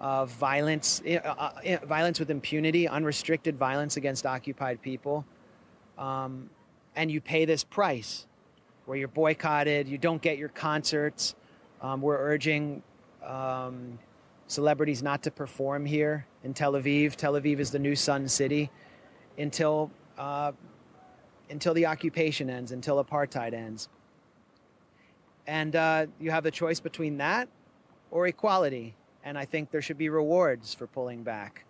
[0.00, 5.24] of violence, uh, uh, violence with impunity, unrestricted violence against occupied people,
[5.98, 6.48] um,
[6.96, 8.26] and you pay this price,
[8.86, 11.34] where you're boycotted, you don't get your concerts.
[11.82, 12.82] Um, we're urging
[13.24, 13.98] um,
[14.48, 17.14] celebrities not to perform here in Tel Aviv.
[17.14, 18.70] Tel Aviv is the new Sun City
[19.38, 20.52] until uh,
[21.50, 23.88] until the occupation ends, until apartheid ends.
[25.46, 27.48] And uh, you have the choice between that
[28.10, 31.64] or equality and I think there should be rewards for pulling back.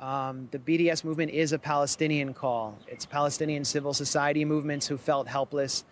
[0.00, 2.78] Um, the BDS movement is a Palestinian call.
[2.88, 5.84] It's Palestinian civil society movements who felt helpless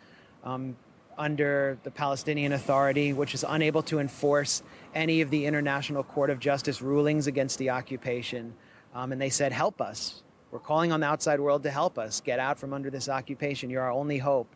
[0.42, 0.76] um,
[1.16, 4.62] under the Palestinian Authority, which is unable to enforce
[4.94, 8.54] any of the International Court of Justice rulings against the occupation.
[8.94, 10.22] Um, and they said, Help us.
[10.50, 13.70] We're calling on the outside world to help us get out from under this occupation.
[13.70, 14.48] You're our only hope.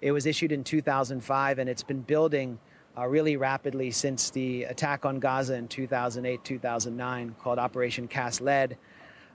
[0.00, 2.58] It was issued in 2005, and it's been building
[2.96, 8.76] uh, really rapidly since the attack on Gaza in 2008, 2009, called Operation Cast Lead.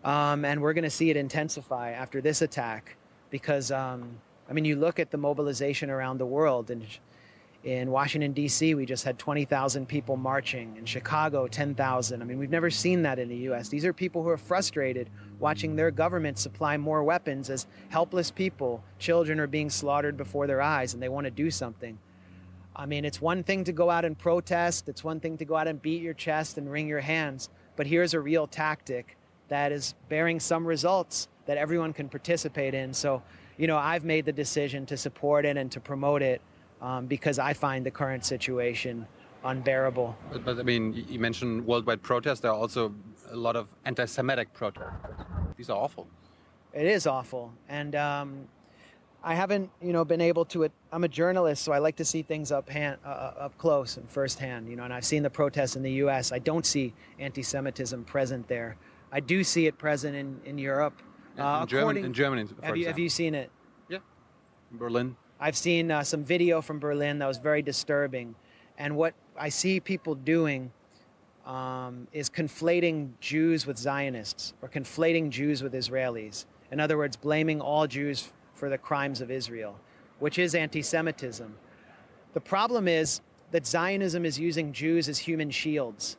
[0.04, 2.96] Um, and we're going to see it intensify after this attack
[3.30, 6.72] because, um, I mean, you look at the mobilization around the world.
[6.72, 6.86] And
[7.64, 10.76] in Washington, D.C., we just had 20,000 people marching.
[10.78, 12.22] In Chicago, 10,000.
[12.22, 13.70] I mean, we've never seen that in the U.S.
[13.70, 15.10] These are people who are frustrated
[15.44, 20.62] watching their government supply more weapons as helpless people, children are being slaughtered before their
[20.62, 22.00] eyes, and they want to do something.
[22.74, 25.58] I mean, it's one thing to go out and protest, it's one thing to go
[25.58, 29.18] out and beat your chest and wring your hands, but here's a real tactic
[29.50, 32.94] that is bearing some results that everyone can participate in.
[32.94, 33.22] So,
[33.58, 36.42] you know, I've made the decision to support it and to promote it
[36.82, 39.06] um, because I find the current situation
[39.44, 40.16] unbearable.
[40.32, 42.40] But, but, I mean, you mentioned worldwide protests.
[42.40, 42.96] There are also
[43.34, 44.94] a lot of anti-Semitic protests.
[45.58, 46.08] These are awful.
[46.72, 48.48] It is awful, and um,
[49.24, 50.70] I haven't, you know, been able to.
[50.92, 53.98] I'm a journalist, so I like to see things up hand, uh, uh, up close
[53.98, 54.70] and firsthand.
[54.70, 56.32] You know, and I've seen the protests in the U.S.
[56.32, 58.78] I don't see anti-Semitism present there.
[59.12, 61.00] I do see it present in in Europe.
[61.38, 63.52] Uh, in, German, in Germany, have you, have you seen it?
[63.90, 64.00] Yeah,
[64.72, 65.16] in Berlin.
[65.40, 68.34] I've seen uh, some video from Berlin that was very disturbing,
[68.80, 70.72] and what I see people doing
[71.46, 76.46] um, is conflating Jews with Zionists or conflating Jews with Israelis.
[76.72, 79.80] In other words, blaming all Jews for the crimes of Israel,
[80.20, 81.54] which is anti Semitism.
[82.34, 83.22] The problem is
[83.52, 86.18] that Zionism is using Jews as human shields.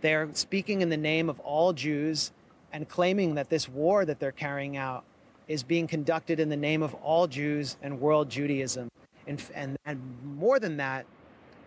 [0.00, 2.32] They're speaking in the name of all Jews
[2.72, 5.04] and claiming that this war that they're carrying out
[5.46, 8.90] is being conducted in the name of all Jews and world Judaism.
[9.26, 11.06] And, and, and more than that,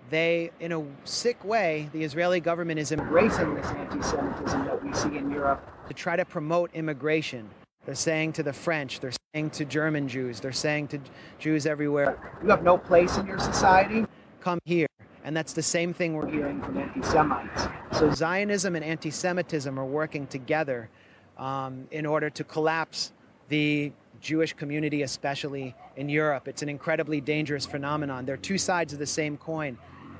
[0.10, 4.94] they, in a sick way, the Israeli government is embracing this anti Semitism that we
[4.94, 7.50] see in Europe to try to promote immigration.
[7.86, 11.00] They're saying to the French, they're saying to German Jews, they're saying to
[11.40, 14.06] Jews everywhere, you have no place in your society,
[14.42, 14.88] come here.
[15.24, 17.68] And that's the same thing we're hearing from anti Semites.
[17.98, 20.90] So Zionism and anti Semitism are working together
[21.38, 23.12] um, in order to collapse
[23.50, 23.92] the
[24.22, 26.48] Jewish community, especially in Europe.
[26.48, 28.26] It's an incredibly dangerous phenomenon.
[28.26, 29.78] They're two sides of the same coin.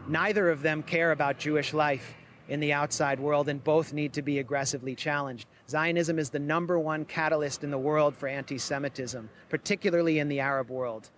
[0.08, 2.16] Neither of them care about Jewish life
[2.48, 5.48] in the outside world, and both need to be aggressively challenged.
[5.70, 10.40] Zionism is the number one catalyst in the world for anti Semitism, particularly in the
[10.40, 11.10] Arab world.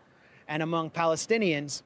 [0.48, 1.84] And among Palestinians,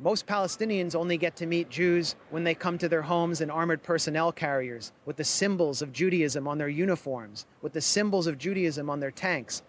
[0.00, 3.82] most Palestinians only get to meet Jews when they come to their homes in armored
[3.82, 8.88] personnel carriers with the symbols of Judaism on their uniforms, with the symbols of Judaism
[8.88, 9.62] on their tanks.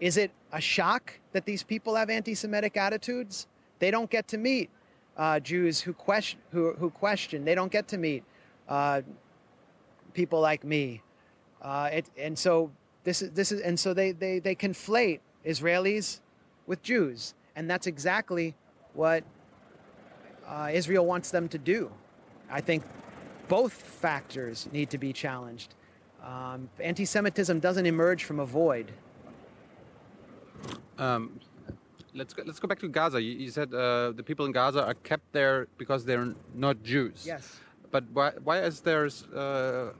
[0.00, 3.46] Is it a shock that these people have anti Semitic attitudes?
[3.78, 4.70] They don't get to meet
[5.16, 7.44] uh, Jews who question, who, who question.
[7.44, 8.24] They don't get to meet
[8.68, 9.02] uh,
[10.14, 11.02] people like me.
[11.62, 12.70] Uh, it, and so
[13.04, 16.20] this is, this is, and so they, they, they conflate Israelis
[16.66, 17.34] with Jews.
[17.54, 18.54] And that's exactly
[18.92, 19.24] what
[20.46, 21.90] uh, Israel wants them to do.
[22.50, 22.84] I think
[23.48, 25.74] both factors need to be challenged.
[26.22, 28.92] Um, Anti Semitism doesn't emerge from a void.
[30.98, 31.40] Um,
[32.16, 33.20] let's go, let's go back to Gaza.
[33.20, 37.24] You, you said uh, the people in Gaza are kept there because they're not Jews.
[37.26, 37.60] Yes.
[37.90, 39.90] But why, why is there uh,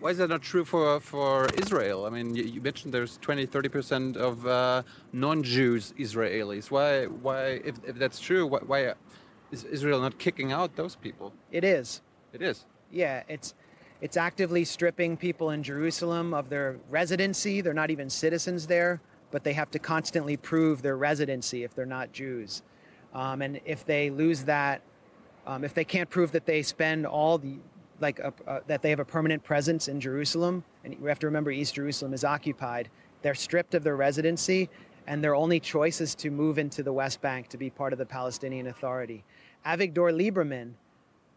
[0.00, 2.06] why is that not true for for Israel?
[2.06, 4.82] I mean, you, you mentioned there's 20, 30 percent of uh,
[5.12, 6.70] non-Jews Israelis.
[6.70, 8.94] Why why if, if that's true, why, why
[9.50, 11.32] is Israel not kicking out those people?
[11.50, 12.02] It is.
[12.32, 12.66] It is.
[12.90, 13.54] Yeah, it's
[14.00, 17.60] it's actively stripping people in Jerusalem of their residency.
[17.60, 19.00] They're not even citizens there,
[19.30, 22.62] but they have to constantly prove their residency if they're not Jews.
[23.14, 24.82] Um, and if they lose that,
[25.46, 27.56] um, if they can't prove that they spend all the
[28.00, 31.26] like a, uh, that they have a permanent presence in Jerusalem, and we have to
[31.26, 32.88] remember East Jerusalem is occupied.
[33.22, 34.70] They're stripped of their residency,
[35.06, 37.98] and their only choice is to move into the West Bank to be part of
[37.98, 39.24] the Palestinian Authority.
[39.66, 40.72] Avigdor Lieberman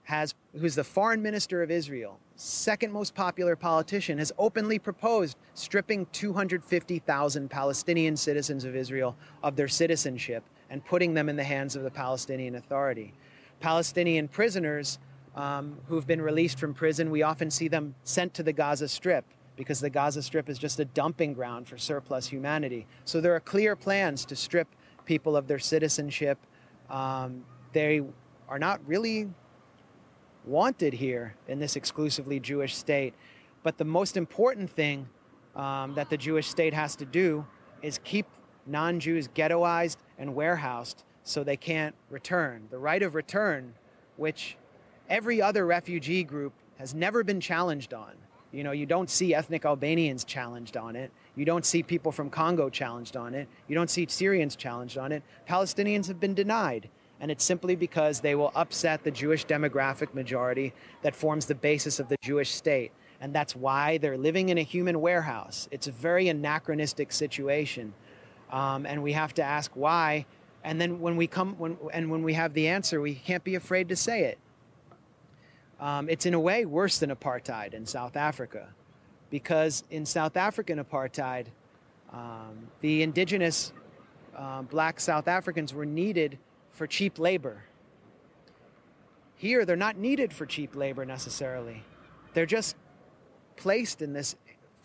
[0.03, 6.05] has, who's the foreign minister of Israel, second most popular politician, has openly proposed stripping
[6.11, 11.83] 250,000 Palestinian citizens of Israel of their citizenship and putting them in the hands of
[11.83, 13.13] the Palestinian Authority.
[13.59, 14.99] Palestinian prisoners
[15.35, 19.25] um, who've been released from prison, we often see them sent to the Gaza Strip
[19.55, 22.87] because the Gaza Strip is just a dumping ground for surplus humanity.
[23.05, 24.67] So there are clear plans to strip
[25.05, 26.39] people of their citizenship.
[26.89, 28.01] Um, they
[28.49, 29.29] are not really
[30.45, 33.13] wanted here in this exclusively Jewish state.
[33.63, 35.07] But the most important thing
[35.55, 37.45] um, that the Jewish state has to do
[37.81, 38.25] is keep
[38.65, 42.67] non Jews ghettoized and warehoused so they can't return.
[42.69, 43.73] The right of return,
[44.17, 44.57] which
[45.09, 48.13] every other refugee group has never been challenged on.
[48.51, 51.11] You know, you don't see ethnic Albanians challenged on it.
[51.35, 53.47] You don't see people from Congo challenged on it.
[53.67, 55.23] You don't see Syrians challenged on it.
[55.49, 56.89] Palestinians have been denied.
[57.23, 62.01] And it's simply because they will upset the Jewish demographic majority that forms the basis
[62.01, 62.91] of the Jewish state.
[63.21, 65.69] And that's why they're living in a human warehouse.
[65.71, 67.93] It's a very anachronistic situation.
[68.51, 70.25] Um, and we have to ask why.
[70.65, 73.55] And then when we come, when, and when we have the answer, we can't be
[73.55, 74.37] afraid to say it.
[75.79, 78.67] Um, it's in a way worse than apartheid in South Africa,
[79.29, 81.45] because in South African apartheid,
[82.11, 83.71] um, the indigenous
[84.35, 86.37] uh, black South Africans were needed
[86.73, 87.63] for cheap labor.
[89.35, 91.83] Here, they're not needed for cheap labor necessarily.
[92.33, 92.75] They're just
[93.55, 94.35] placed in this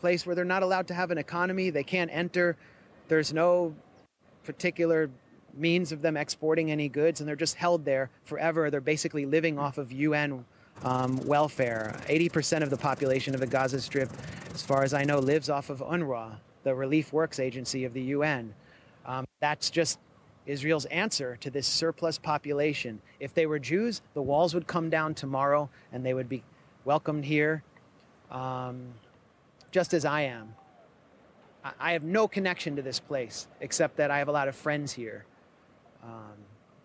[0.01, 1.71] place where they're not allowed to have an economy.
[1.71, 2.57] They can't enter.
[3.09, 3.75] There's no
[4.45, 5.11] particular
[5.55, 8.71] means of them exporting any goods, and they're just held there forever.
[8.71, 10.45] They're basically living off of UN
[10.85, 11.97] um, welfare.
[12.07, 14.11] 80% of the population of the Gaza Strip,
[14.55, 18.03] as far as I know, lives off of UNRWA, the relief works agency of the
[18.03, 18.55] UN.
[19.07, 19.99] Um, that's just
[20.49, 23.01] Israel's answer to this surplus population.
[23.21, 26.43] If they were Jews, the walls would come down tomorrow and they would be
[26.85, 27.63] welcomed here,
[28.31, 28.95] um,
[29.71, 30.55] just as I am.
[31.79, 34.93] I have no connection to this place except that I have a lot of friends
[34.93, 35.27] here.
[36.03, 36.33] Um,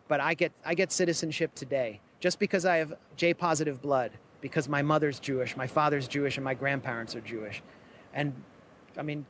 [0.07, 4.11] but I get I get citizenship today just because I have J positive blood,
[4.41, 7.61] because my mother's Jewish, my father's Jewish, and my grandparents are Jewish.
[8.13, 8.33] And
[8.97, 9.25] I mean,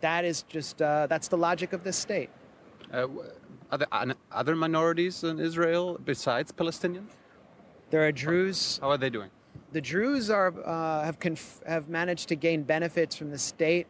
[0.00, 2.30] that is just, uh, that's the logic of this state.
[2.92, 3.06] Uh,
[3.70, 7.10] are there other minorities in Israel besides Palestinians?
[7.90, 8.78] There are Druze.
[8.80, 9.30] How are they doing?
[9.72, 13.86] The Druze are uh, have conf- have managed to gain benefits from the state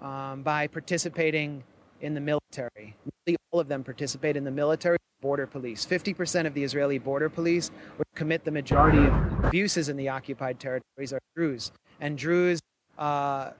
[0.00, 1.64] um, by participating
[2.00, 2.96] in the military.
[3.26, 5.86] Nearly all of them participate in the military border police.
[5.86, 10.60] 50% of the Israeli border police, which commit the majority of abuses in the occupied
[10.60, 11.72] territories, are Druze.
[11.98, 12.60] And Druze,
[12.98, 13.52] uh,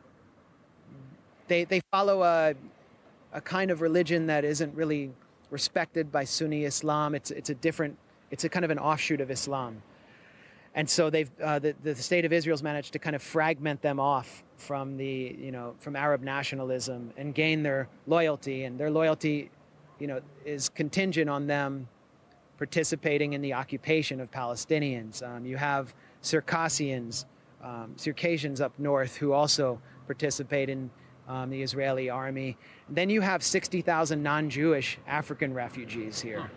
[1.49, 2.55] they, they follow a,
[3.33, 5.11] a kind of religion that isn't really
[5.55, 7.15] respected by Sunni Islam.
[7.15, 7.97] It's, it's a different,
[8.33, 9.83] it's a kind of an offshoot of Islam.
[10.75, 14.01] And so they've, uh, the, the state of Israel's managed to kind of fragment them
[14.01, 18.65] off from the, you know, from Arab nationalism and gain their loyalty.
[18.65, 19.51] And their loyalty,
[20.01, 21.89] you know, is contingent on them
[22.59, 25.23] participating in the occupation of Palestinians.
[25.23, 27.27] Um, you have Circassians,
[27.63, 30.91] um, Circassians up north who also participate in
[31.29, 32.57] um, the Israeli army.
[32.89, 36.51] Then you have 60,000 non Jewish African refugees here.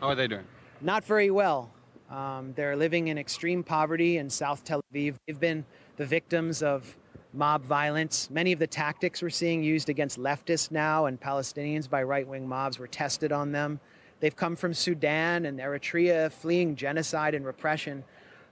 [0.00, 0.44] How are they doing?
[0.80, 1.70] Not very well.
[2.10, 5.16] Um, they're living in extreme poverty in South Tel Aviv.
[5.26, 5.64] They've been
[5.96, 6.96] the victims of
[7.32, 8.30] mob violence.
[8.30, 12.46] Many of the tactics we're seeing used against leftists now and Palestinians by right wing
[12.46, 13.80] mobs were tested on them.
[14.20, 18.04] They've come from Sudan and Eritrea, fleeing genocide and repression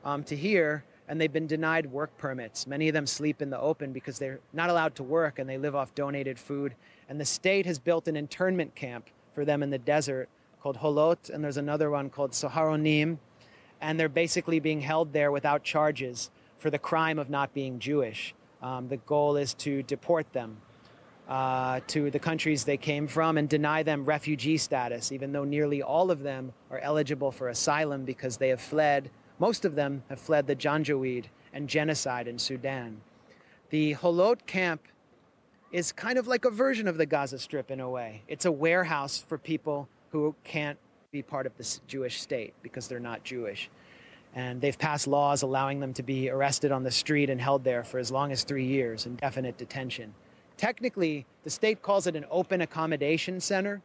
[0.04, 2.66] um, to here, and they've been denied work permits.
[2.66, 5.58] Many of them sleep in the open because they're not allowed to work and they
[5.58, 6.74] live off donated food.
[7.08, 10.28] And the state has built an internment camp for them in the desert
[10.62, 13.18] called Holot, and there's another one called Saharonim.
[13.80, 18.34] And they're basically being held there without charges for the crime of not being Jewish.
[18.62, 20.58] Um, the goal is to deport them
[21.28, 25.82] uh, to the countries they came from and deny them refugee status, even though nearly
[25.82, 29.10] all of them are eligible for asylum because they have fled.
[29.42, 33.00] Most of them have fled the Janjaweed and genocide in Sudan.
[33.70, 34.82] The Holot camp
[35.72, 38.22] is kind of like a version of the Gaza Strip in a way.
[38.28, 40.78] It's a warehouse for people who can't
[41.10, 43.68] be part of the Jewish state because they're not Jewish.
[44.32, 47.82] And they've passed laws allowing them to be arrested on the street and held there
[47.82, 50.14] for as long as three years, in indefinite detention.
[50.56, 53.82] Technically, the state calls it an open accommodation center.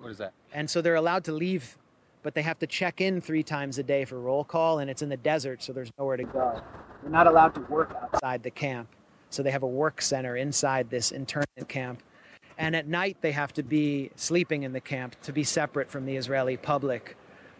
[0.00, 0.32] What is that?
[0.52, 1.78] And so they're allowed to leave,
[2.24, 5.02] but they have to check in three times a day for roll call, and it's
[5.02, 6.60] in the desert, so there's nowhere to go.
[7.02, 8.88] They're not allowed to work outside the camp.
[9.28, 12.02] So they have a work center inside this internment camp.
[12.56, 16.06] And at night, they have to be sleeping in the camp to be separate from
[16.06, 17.16] the Israeli public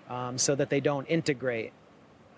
[0.09, 1.73] um, so that they don't integrate.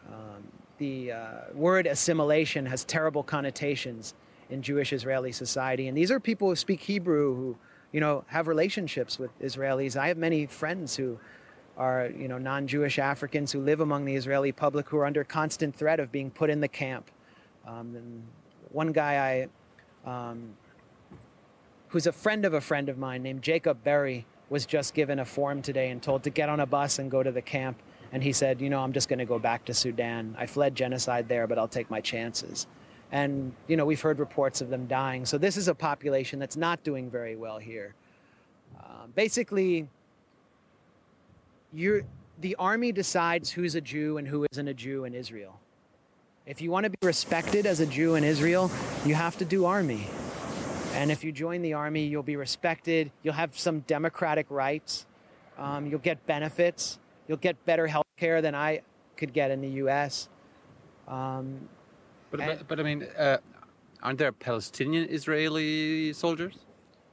[0.09, 0.49] Um,
[0.79, 4.15] the uh, word assimilation has terrible connotations
[4.51, 5.87] in Jewish Israeli society.
[5.87, 7.57] And these are people who speak Hebrew, who,
[7.93, 9.97] you know, have relationships with Israelis.
[9.97, 11.19] I have many friends who
[11.77, 15.77] are, you know, non-Jewish Africans who live among the Israeli public who are under constant
[15.77, 17.11] threat of being put in the camp.
[17.67, 18.23] Um,
[18.71, 19.49] one guy
[20.07, 20.55] I, um,
[21.89, 25.25] who's a friend of a friend of mine named Jacob Berry, was just given a
[25.25, 27.83] form today and told to get on a bus and go to the camp.
[28.13, 30.37] And he said, you know, I'm just going to go back to Sudan.
[30.39, 32.69] I fled genocide there, but I'll take my chances.
[33.11, 35.27] And, you know, we've heard reports of them dying.
[35.27, 37.95] So this is a population that's not doing very well here.
[38.79, 39.89] Uh, basically,
[41.77, 42.03] you're,
[42.41, 45.61] the army decides who's a Jew and who isn't a Jew in Israel.
[46.47, 48.71] If you want to be respected as a Jew in Israel,
[49.05, 50.07] you have to do army.
[50.95, 53.11] And if you join the army, you'll be respected.
[53.23, 55.07] You'll have some democratic rights.
[55.59, 56.99] Um, you'll get benefits.
[57.29, 58.81] You'll get better health care than I
[59.17, 60.29] could get in the U.S.
[61.09, 61.69] Um,
[62.31, 63.39] but, but, but, I mean, uh,
[64.03, 66.55] aren't there Palestinian Israeli soldiers?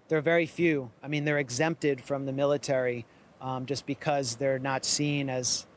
[0.07, 0.91] There are very few.
[1.01, 3.05] I mean, they're exempted from the military
[3.43, 5.67] um, just because they're not seen as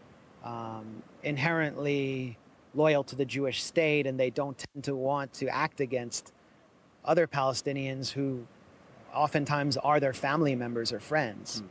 [0.45, 2.39] um, inherently
[2.75, 6.33] loyal to the Jewish state and they don't tend to want to act against
[7.05, 8.47] other Palestinians who
[9.13, 11.63] oftentimes are their family members or friends.
[11.63, 11.69] Mm.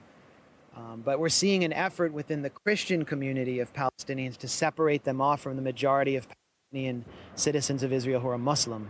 [0.78, 5.22] Um, but we're seeing an effort within the Christian community of Palestinians to separate them
[5.22, 8.90] off from the majority of Palestinian citizens of Israel who are Muslim.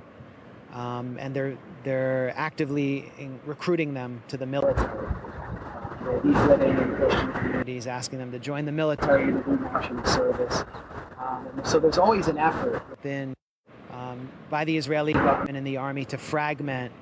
[0.74, 3.12] Um, and they're, they're actively
[3.46, 5.25] recruiting them to the military.
[6.06, 10.64] The East Lebanon Christian communities asking them to join the military to do national service.
[11.20, 13.34] Um, so there's always an effort within
[13.92, 16.94] um, by the Israeli government and the army to fragment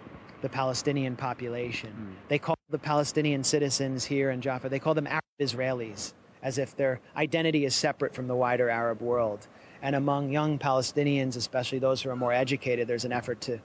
[0.41, 1.89] the Palestinian population.
[1.89, 2.29] Mm.
[2.29, 6.75] They call the Palestinian citizens here in Jaffa, they call them Arab Israelis, as if
[6.75, 9.47] their identity is separate from the wider Arab world.
[9.81, 13.59] And among young Palestinians, especially those who are more educated, there's an effort to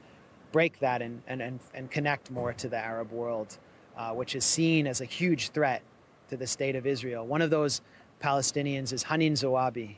[0.50, 3.58] break that and, and, and, and connect more to the Arab world,
[3.98, 5.82] uh, which is seen as a huge threat
[6.30, 7.26] to the state of Israel.
[7.26, 7.82] One of those
[8.22, 9.96] Palestinians is Hanin Zoabi.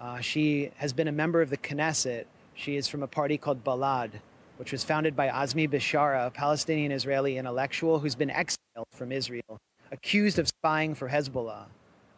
[0.00, 2.24] Uh, she has been a member of the Knesset
[2.54, 4.10] she is from a party called Balad,
[4.56, 9.58] which was founded by Azmi Bishara, a Palestinian Israeli intellectual who's been exiled from Israel,
[9.90, 11.66] accused of spying for Hezbollah.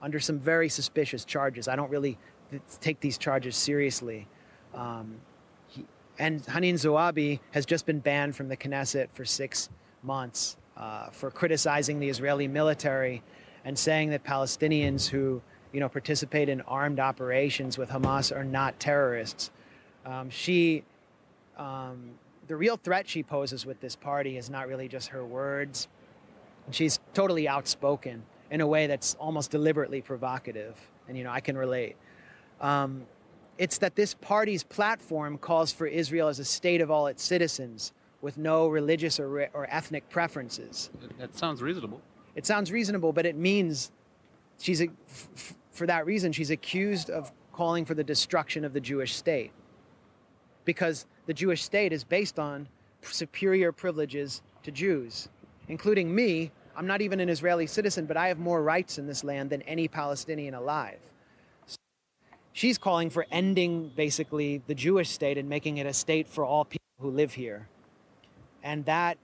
[0.03, 1.67] under some very suspicious charges.
[1.67, 2.19] I don't really
[2.51, 4.29] th- take these charges seriously.
[4.75, 5.17] Um,
[5.69, 5.87] he,
[6.19, 9.71] and Hanin Zoabi has just been banned from the Knesset for six
[10.03, 13.23] months uh, for criticizing the Israeli military
[13.65, 15.41] and saying that Palestinians who
[15.73, 19.51] you know participate in armed operations with Hamas are not terrorists.
[20.07, 20.85] Um, she,
[21.57, 22.11] um,
[22.47, 25.89] the real threat she poses with this party is not really just her words.
[26.71, 31.57] She's totally outspoken in a way that's almost deliberately provocative, and you know I can
[31.57, 31.97] relate.
[32.61, 33.07] Um,
[33.59, 37.93] it's that this party's platform calls for Israel as a state of all its citizens,
[38.25, 40.91] with no religious or, or ethnic preferences.
[41.19, 42.01] That sounds reasonable.
[42.35, 43.93] It sounds reasonable, but it means
[44.59, 48.81] she's a, f- for that reason she's accused of calling for the destruction of the
[48.81, 49.53] Jewish state
[50.65, 52.67] because the Jewish state is based on
[53.03, 55.29] superior privileges to Jews,
[55.69, 56.51] including me.
[56.75, 59.61] I'm not even an Israeli citizen, but I have more rights in this land than
[59.63, 60.99] any Palestinian alive.
[62.55, 66.65] She's calling for ending basically the Jewish state and making it a state for all
[66.65, 67.69] people who live here.
[68.65, 69.19] And that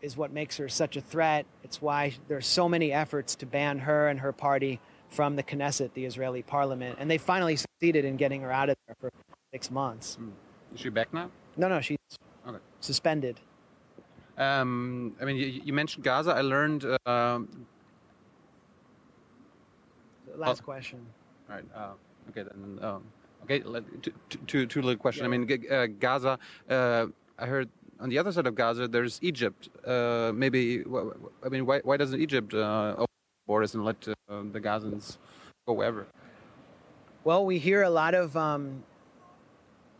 [0.00, 1.46] is what makes her such a threat.
[1.62, 5.92] It's why there's so many efforts to ban her and her party from the Knesset,
[5.92, 6.96] the Israeli parliament.
[6.98, 9.12] And they finally succeeded in getting her out of there for
[9.52, 10.18] six months.
[10.20, 10.30] Mm.
[10.74, 11.30] Is she back now?
[11.56, 11.98] No, no, she's
[12.48, 12.58] okay.
[12.80, 13.38] suspended.
[14.38, 16.32] Um, I mean, you, you, mentioned Gaza.
[16.32, 16.86] I learned.
[17.04, 17.66] Um,
[20.34, 20.64] last oh.
[20.64, 21.06] question.
[21.50, 21.64] All right.
[21.74, 21.90] Uh,
[22.30, 22.78] okay, then.
[22.80, 23.04] Um,
[23.44, 23.60] okay,
[24.00, 24.12] two,
[24.46, 25.22] two, two little questions.
[25.22, 25.34] Yeah.
[25.34, 26.38] I mean, uh, Gaza.
[26.68, 27.06] Uh,
[27.38, 27.68] I heard
[28.02, 29.68] on the other side of Gaza, there's Egypt.
[29.86, 30.82] Uh, maybe,
[31.42, 33.06] I mean, why, why doesn't Egypt uh, open
[33.46, 35.18] borders and let uh, the Gazans
[35.66, 36.06] go wherever?
[37.22, 38.82] Well, we hear a lot of um,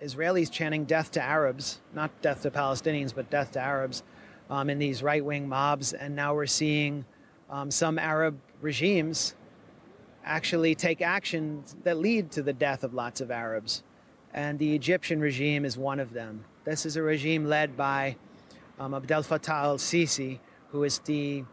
[0.03, 4.03] Israelis chanting death to Arabs, not death to Palestinians, but death to Arabs
[4.50, 5.92] um, in these right wing mobs.
[5.92, 7.05] And now we're seeing
[7.48, 9.36] um, some Arab regimes
[10.24, 13.84] actually take actions that lead to the death of lots of Arabs.
[14.34, 16.44] And the Egyptian regime is one of them.
[16.64, 18.16] This is a regime led by
[18.78, 20.38] um, Abdel Fattah al Sisi,
[20.70, 21.44] who is the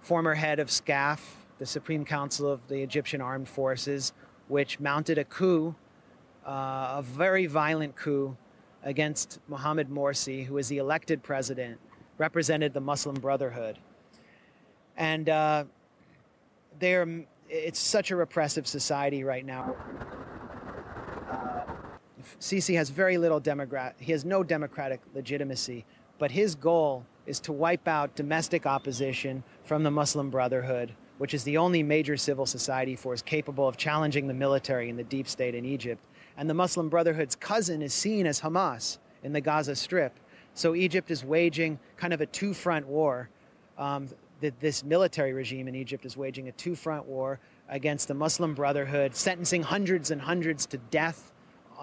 [0.00, 1.20] former head of SCAF,
[1.58, 4.12] the Supreme Council of the Egyptian Armed Forces,
[4.48, 5.74] which mounted a coup,
[6.46, 8.36] uh, a very violent coup
[8.82, 11.78] against Mohamed Morsi, who was the elected president,
[12.18, 13.78] represented the Muslim Brotherhood.
[14.96, 15.64] And uh,
[16.78, 19.74] they're, it's such a repressive society right now.
[22.40, 23.96] Sisi has very little democrat.
[23.98, 25.84] He has no democratic legitimacy,
[26.18, 31.44] but his goal is to wipe out domestic opposition from the Muslim Brotherhood, which is
[31.44, 35.54] the only major civil society force capable of challenging the military in the deep state
[35.54, 36.04] in Egypt.
[36.36, 40.18] And the Muslim Brotherhood's cousin is seen as Hamas in the Gaza Strip.
[40.54, 43.28] So Egypt is waging kind of a two front war.
[43.78, 44.08] Um,
[44.60, 49.14] this military regime in Egypt is waging a two front war against the Muslim Brotherhood,
[49.14, 51.32] sentencing hundreds and hundreds to death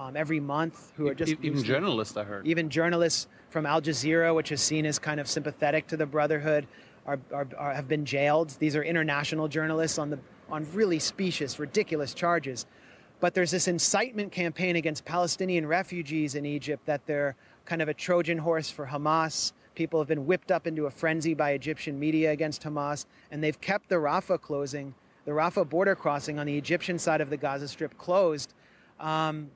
[0.02, 2.18] um, every month who are just even journalists.
[2.18, 5.98] I heard even journalists from Al Jazeera, which is seen as kind of sympathetic to
[5.98, 6.68] the Brotherhood,
[7.06, 8.50] are, are, are, have been jailed.
[8.60, 12.66] These are international journalists on the on really specious, ridiculous charges.
[13.20, 17.36] But there's this incitement campaign against Palestinian refugees in Egypt that they're
[17.66, 19.54] kind of a Trojan horse for Hamas.
[19.76, 23.62] People have been whipped up into a frenzy by Egyptian media against Hamas, and they've
[23.62, 24.94] kept the Rafah closing,
[25.26, 28.54] the Rafah border crossing on the Egyptian side of the Gaza Strip closed.
[29.00, 29.52] Um,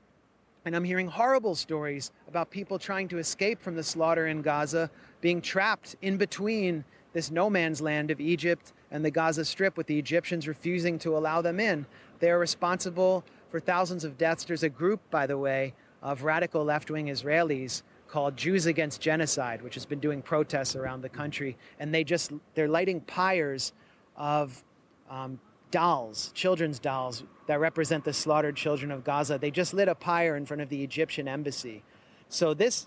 [0.66, 4.90] and I'm hearing horrible stories about people trying to escape from the slaughter in Gaza,
[5.20, 9.86] being trapped in between this no man's land of Egypt and the Gaza Strip, with
[9.86, 11.86] the Egyptians refusing to allow them in.
[12.18, 14.42] They are responsible for thousands of deaths.
[14.44, 19.62] There's a group, by the way, of radical left wing Israelis called Jews Against Genocide,
[19.62, 21.56] which has been doing protests around the country.
[21.78, 23.72] And they just, they're lighting pyres
[24.16, 24.64] of
[25.08, 25.38] um,
[25.76, 29.36] dolls, children's dolls, that represent the slaughtered children of Gaza.
[29.36, 31.82] They just lit a pyre in front of the Egyptian embassy.
[32.30, 32.86] So this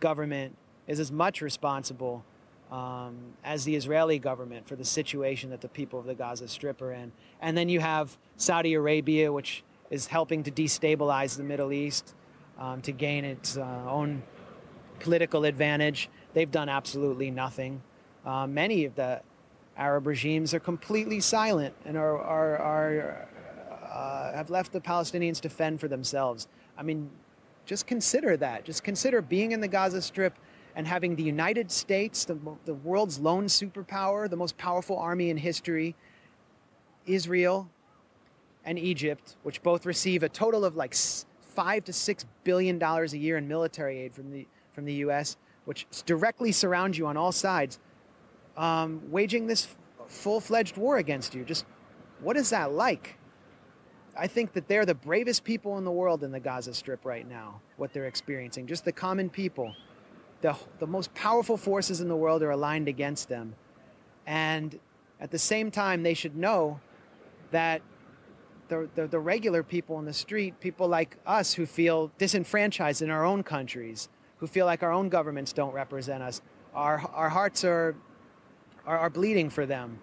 [0.00, 0.54] government
[0.86, 2.22] is as much responsible
[2.70, 6.82] um, as the Israeli government for the situation that the people of the Gaza Strip
[6.82, 7.10] are in.
[7.40, 12.14] And then you have Saudi Arabia, which is helping to destabilize the Middle East
[12.58, 14.22] um, to gain its uh, own
[14.98, 16.10] political advantage.
[16.34, 17.80] They've done absolutely nothing.
[18.26, 19.22] Uh, many of the
[19.80, 23.28] Arab regimes are completely silent and are, are, are
[23.90, 26.46] uh, have left the Palestinians to fend for themselves.
[26.76, 27.10] I mean,
[27.64, 28.64] just consider that.
[28.64, 30.38] Just consider being in the Gaza Strip
[30.76, 35.38] and having the United States, the, the world's lone superpower, the most powerful army in
[35.38, 35.96] history,
[37.06, 37.68] Israel,
[38.66, 40.94] and Egypt, which both receive a total of like
[41.40, 45.36] five to six billion dollars a year in military aid from the from the U.S.,
[45.64, 47.78] which directly surrounds you on all sides,
[48.60, 49.68] um, waging this
[50.06, 51.44] full-fledged war against you.
[51.44, 51.64] Just
[52.20, 53.16] what is that like?
[54.16, 57.26] I think that they're the bravest people in the world in the Gaza Strip right
[57.26, 58.66] now, what they're experiencing.
[58.66, 59.74] Just the common people.
[60.42, 63.54] The, the most powerful forces in the world are aligned against them.
[64.26, 64.78] And
[65.20, 66.80] at the same time, they should know
[67.52, 67.80] that
[68.68, 73.10] the, the, the regular people in the street, people like us who feel disenfranchised in
[73.10, 74.08] our own countries,
[74.38, 76.42] who feel like our own governments don't represent us,
[76.74, 77.96] our, our hearts are,
[78.86, 79.98] are, are bleeding for them.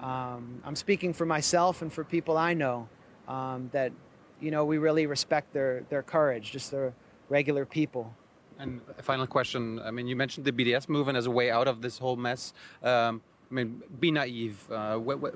[0.00, 2.88] Um, I'm speaking for myself and for people I know
[3.26, 3.92] um, that,
[4.40, 6.92] you know, we really respect their, their courage, just their
[7.28, 8.14] regular people.
[8.58, 9.80] And a final question.
[9.80, 12.52] I mean, you mentioned the BDS movement as a way out of this whole mess.
[12.82, 14.70] Um, I mean, be naive.
[14.70, 15.34] Uh, what, what,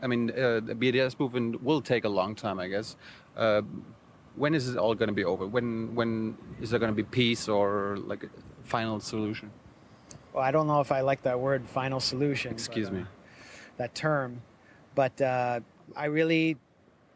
[0.00, 2.96] I mean, uh, the BDS movement will take a long time, I guess.
[3.36, 3.62] Uh,
[4.34, 5.46] when is it all going to be over?
[5.46, 8.28] When when is there going to be peace or like a
[8.64, 9.50] final solution?
[10.32, 12.52] Well, I don't know if I like that word, final solution.
[12.52, 13.02] Excuse but, me.
[13.02, 13.06] Uh,
[13.76, 14.42] that term,
[14.94, 15.60] but uh,
[15.96, 16.56] I really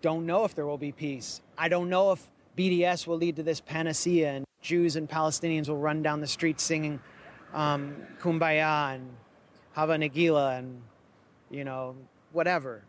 [0.02, 1.40] don't know if there will be peace.
[1.56, 2.22] I don't know if
[2.56, 6.60] BDS will lead to this panacea and Jews and Palestinians will run down the street
[6.60, 7.00] singing
[7.54, 9.08] um, Kumbaya and
[9.72, 10.82] Hava Nagila and
[11.50, 11.94] you know
[12.32, 12.82] whatever.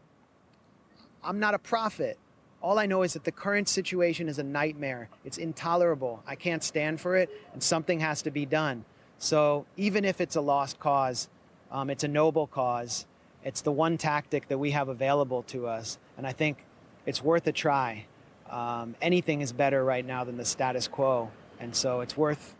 [1.23, 2.17] I'm not a prophet.
[2.61, 5.09] All I know is that the current situation is a nightmare.
[5.23, 6.23] It's intolerable.
[6.25, 8.83] I can't stand for it, and something has to be done.
[9.19, 11.27] So even if it's a lost cause,
[11.71, 13.05] um, it's a noble cause.
[13.43, 16.65] It's the one tactic that we have available to us, and I think
[17.05, 18.05] it's worth a try.
[18.49, 22.55] Um, anything is better right now than the status quo, and so it's worth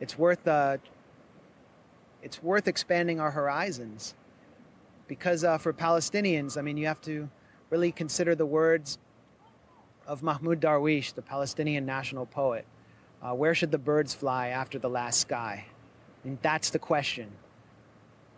[0.00, 0.78] it's worth uh,
[2.22, 4.14] it's worth expanding our horizons
[5.06, 7.28] because uh, for Palestinians, I mean, you have to
[7.70, 8.98] really consider the words
[10.06, 12.66] of Mahmoud Darwish, the Palestinian national poet.
[13.22, 15.66] Uh, where should the birds fly after the last sky?
[16.24, 17.30] Mean, that's the question.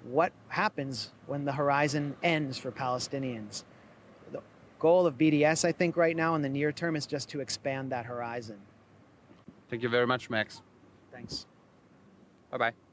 [0.05, 3.65] What happens when the horizon ends for Palestinians?
[4.33, 4.41] The
[4.79, 7.91] goal of BDS, I think, right now in the near term is just to expand
[7.93, 8.59] that horizon.
[9.69, 10.63] Thank you very much, Max.
[11.13, 11.47] Thanks.
[12.51, 12.86] Bye bye.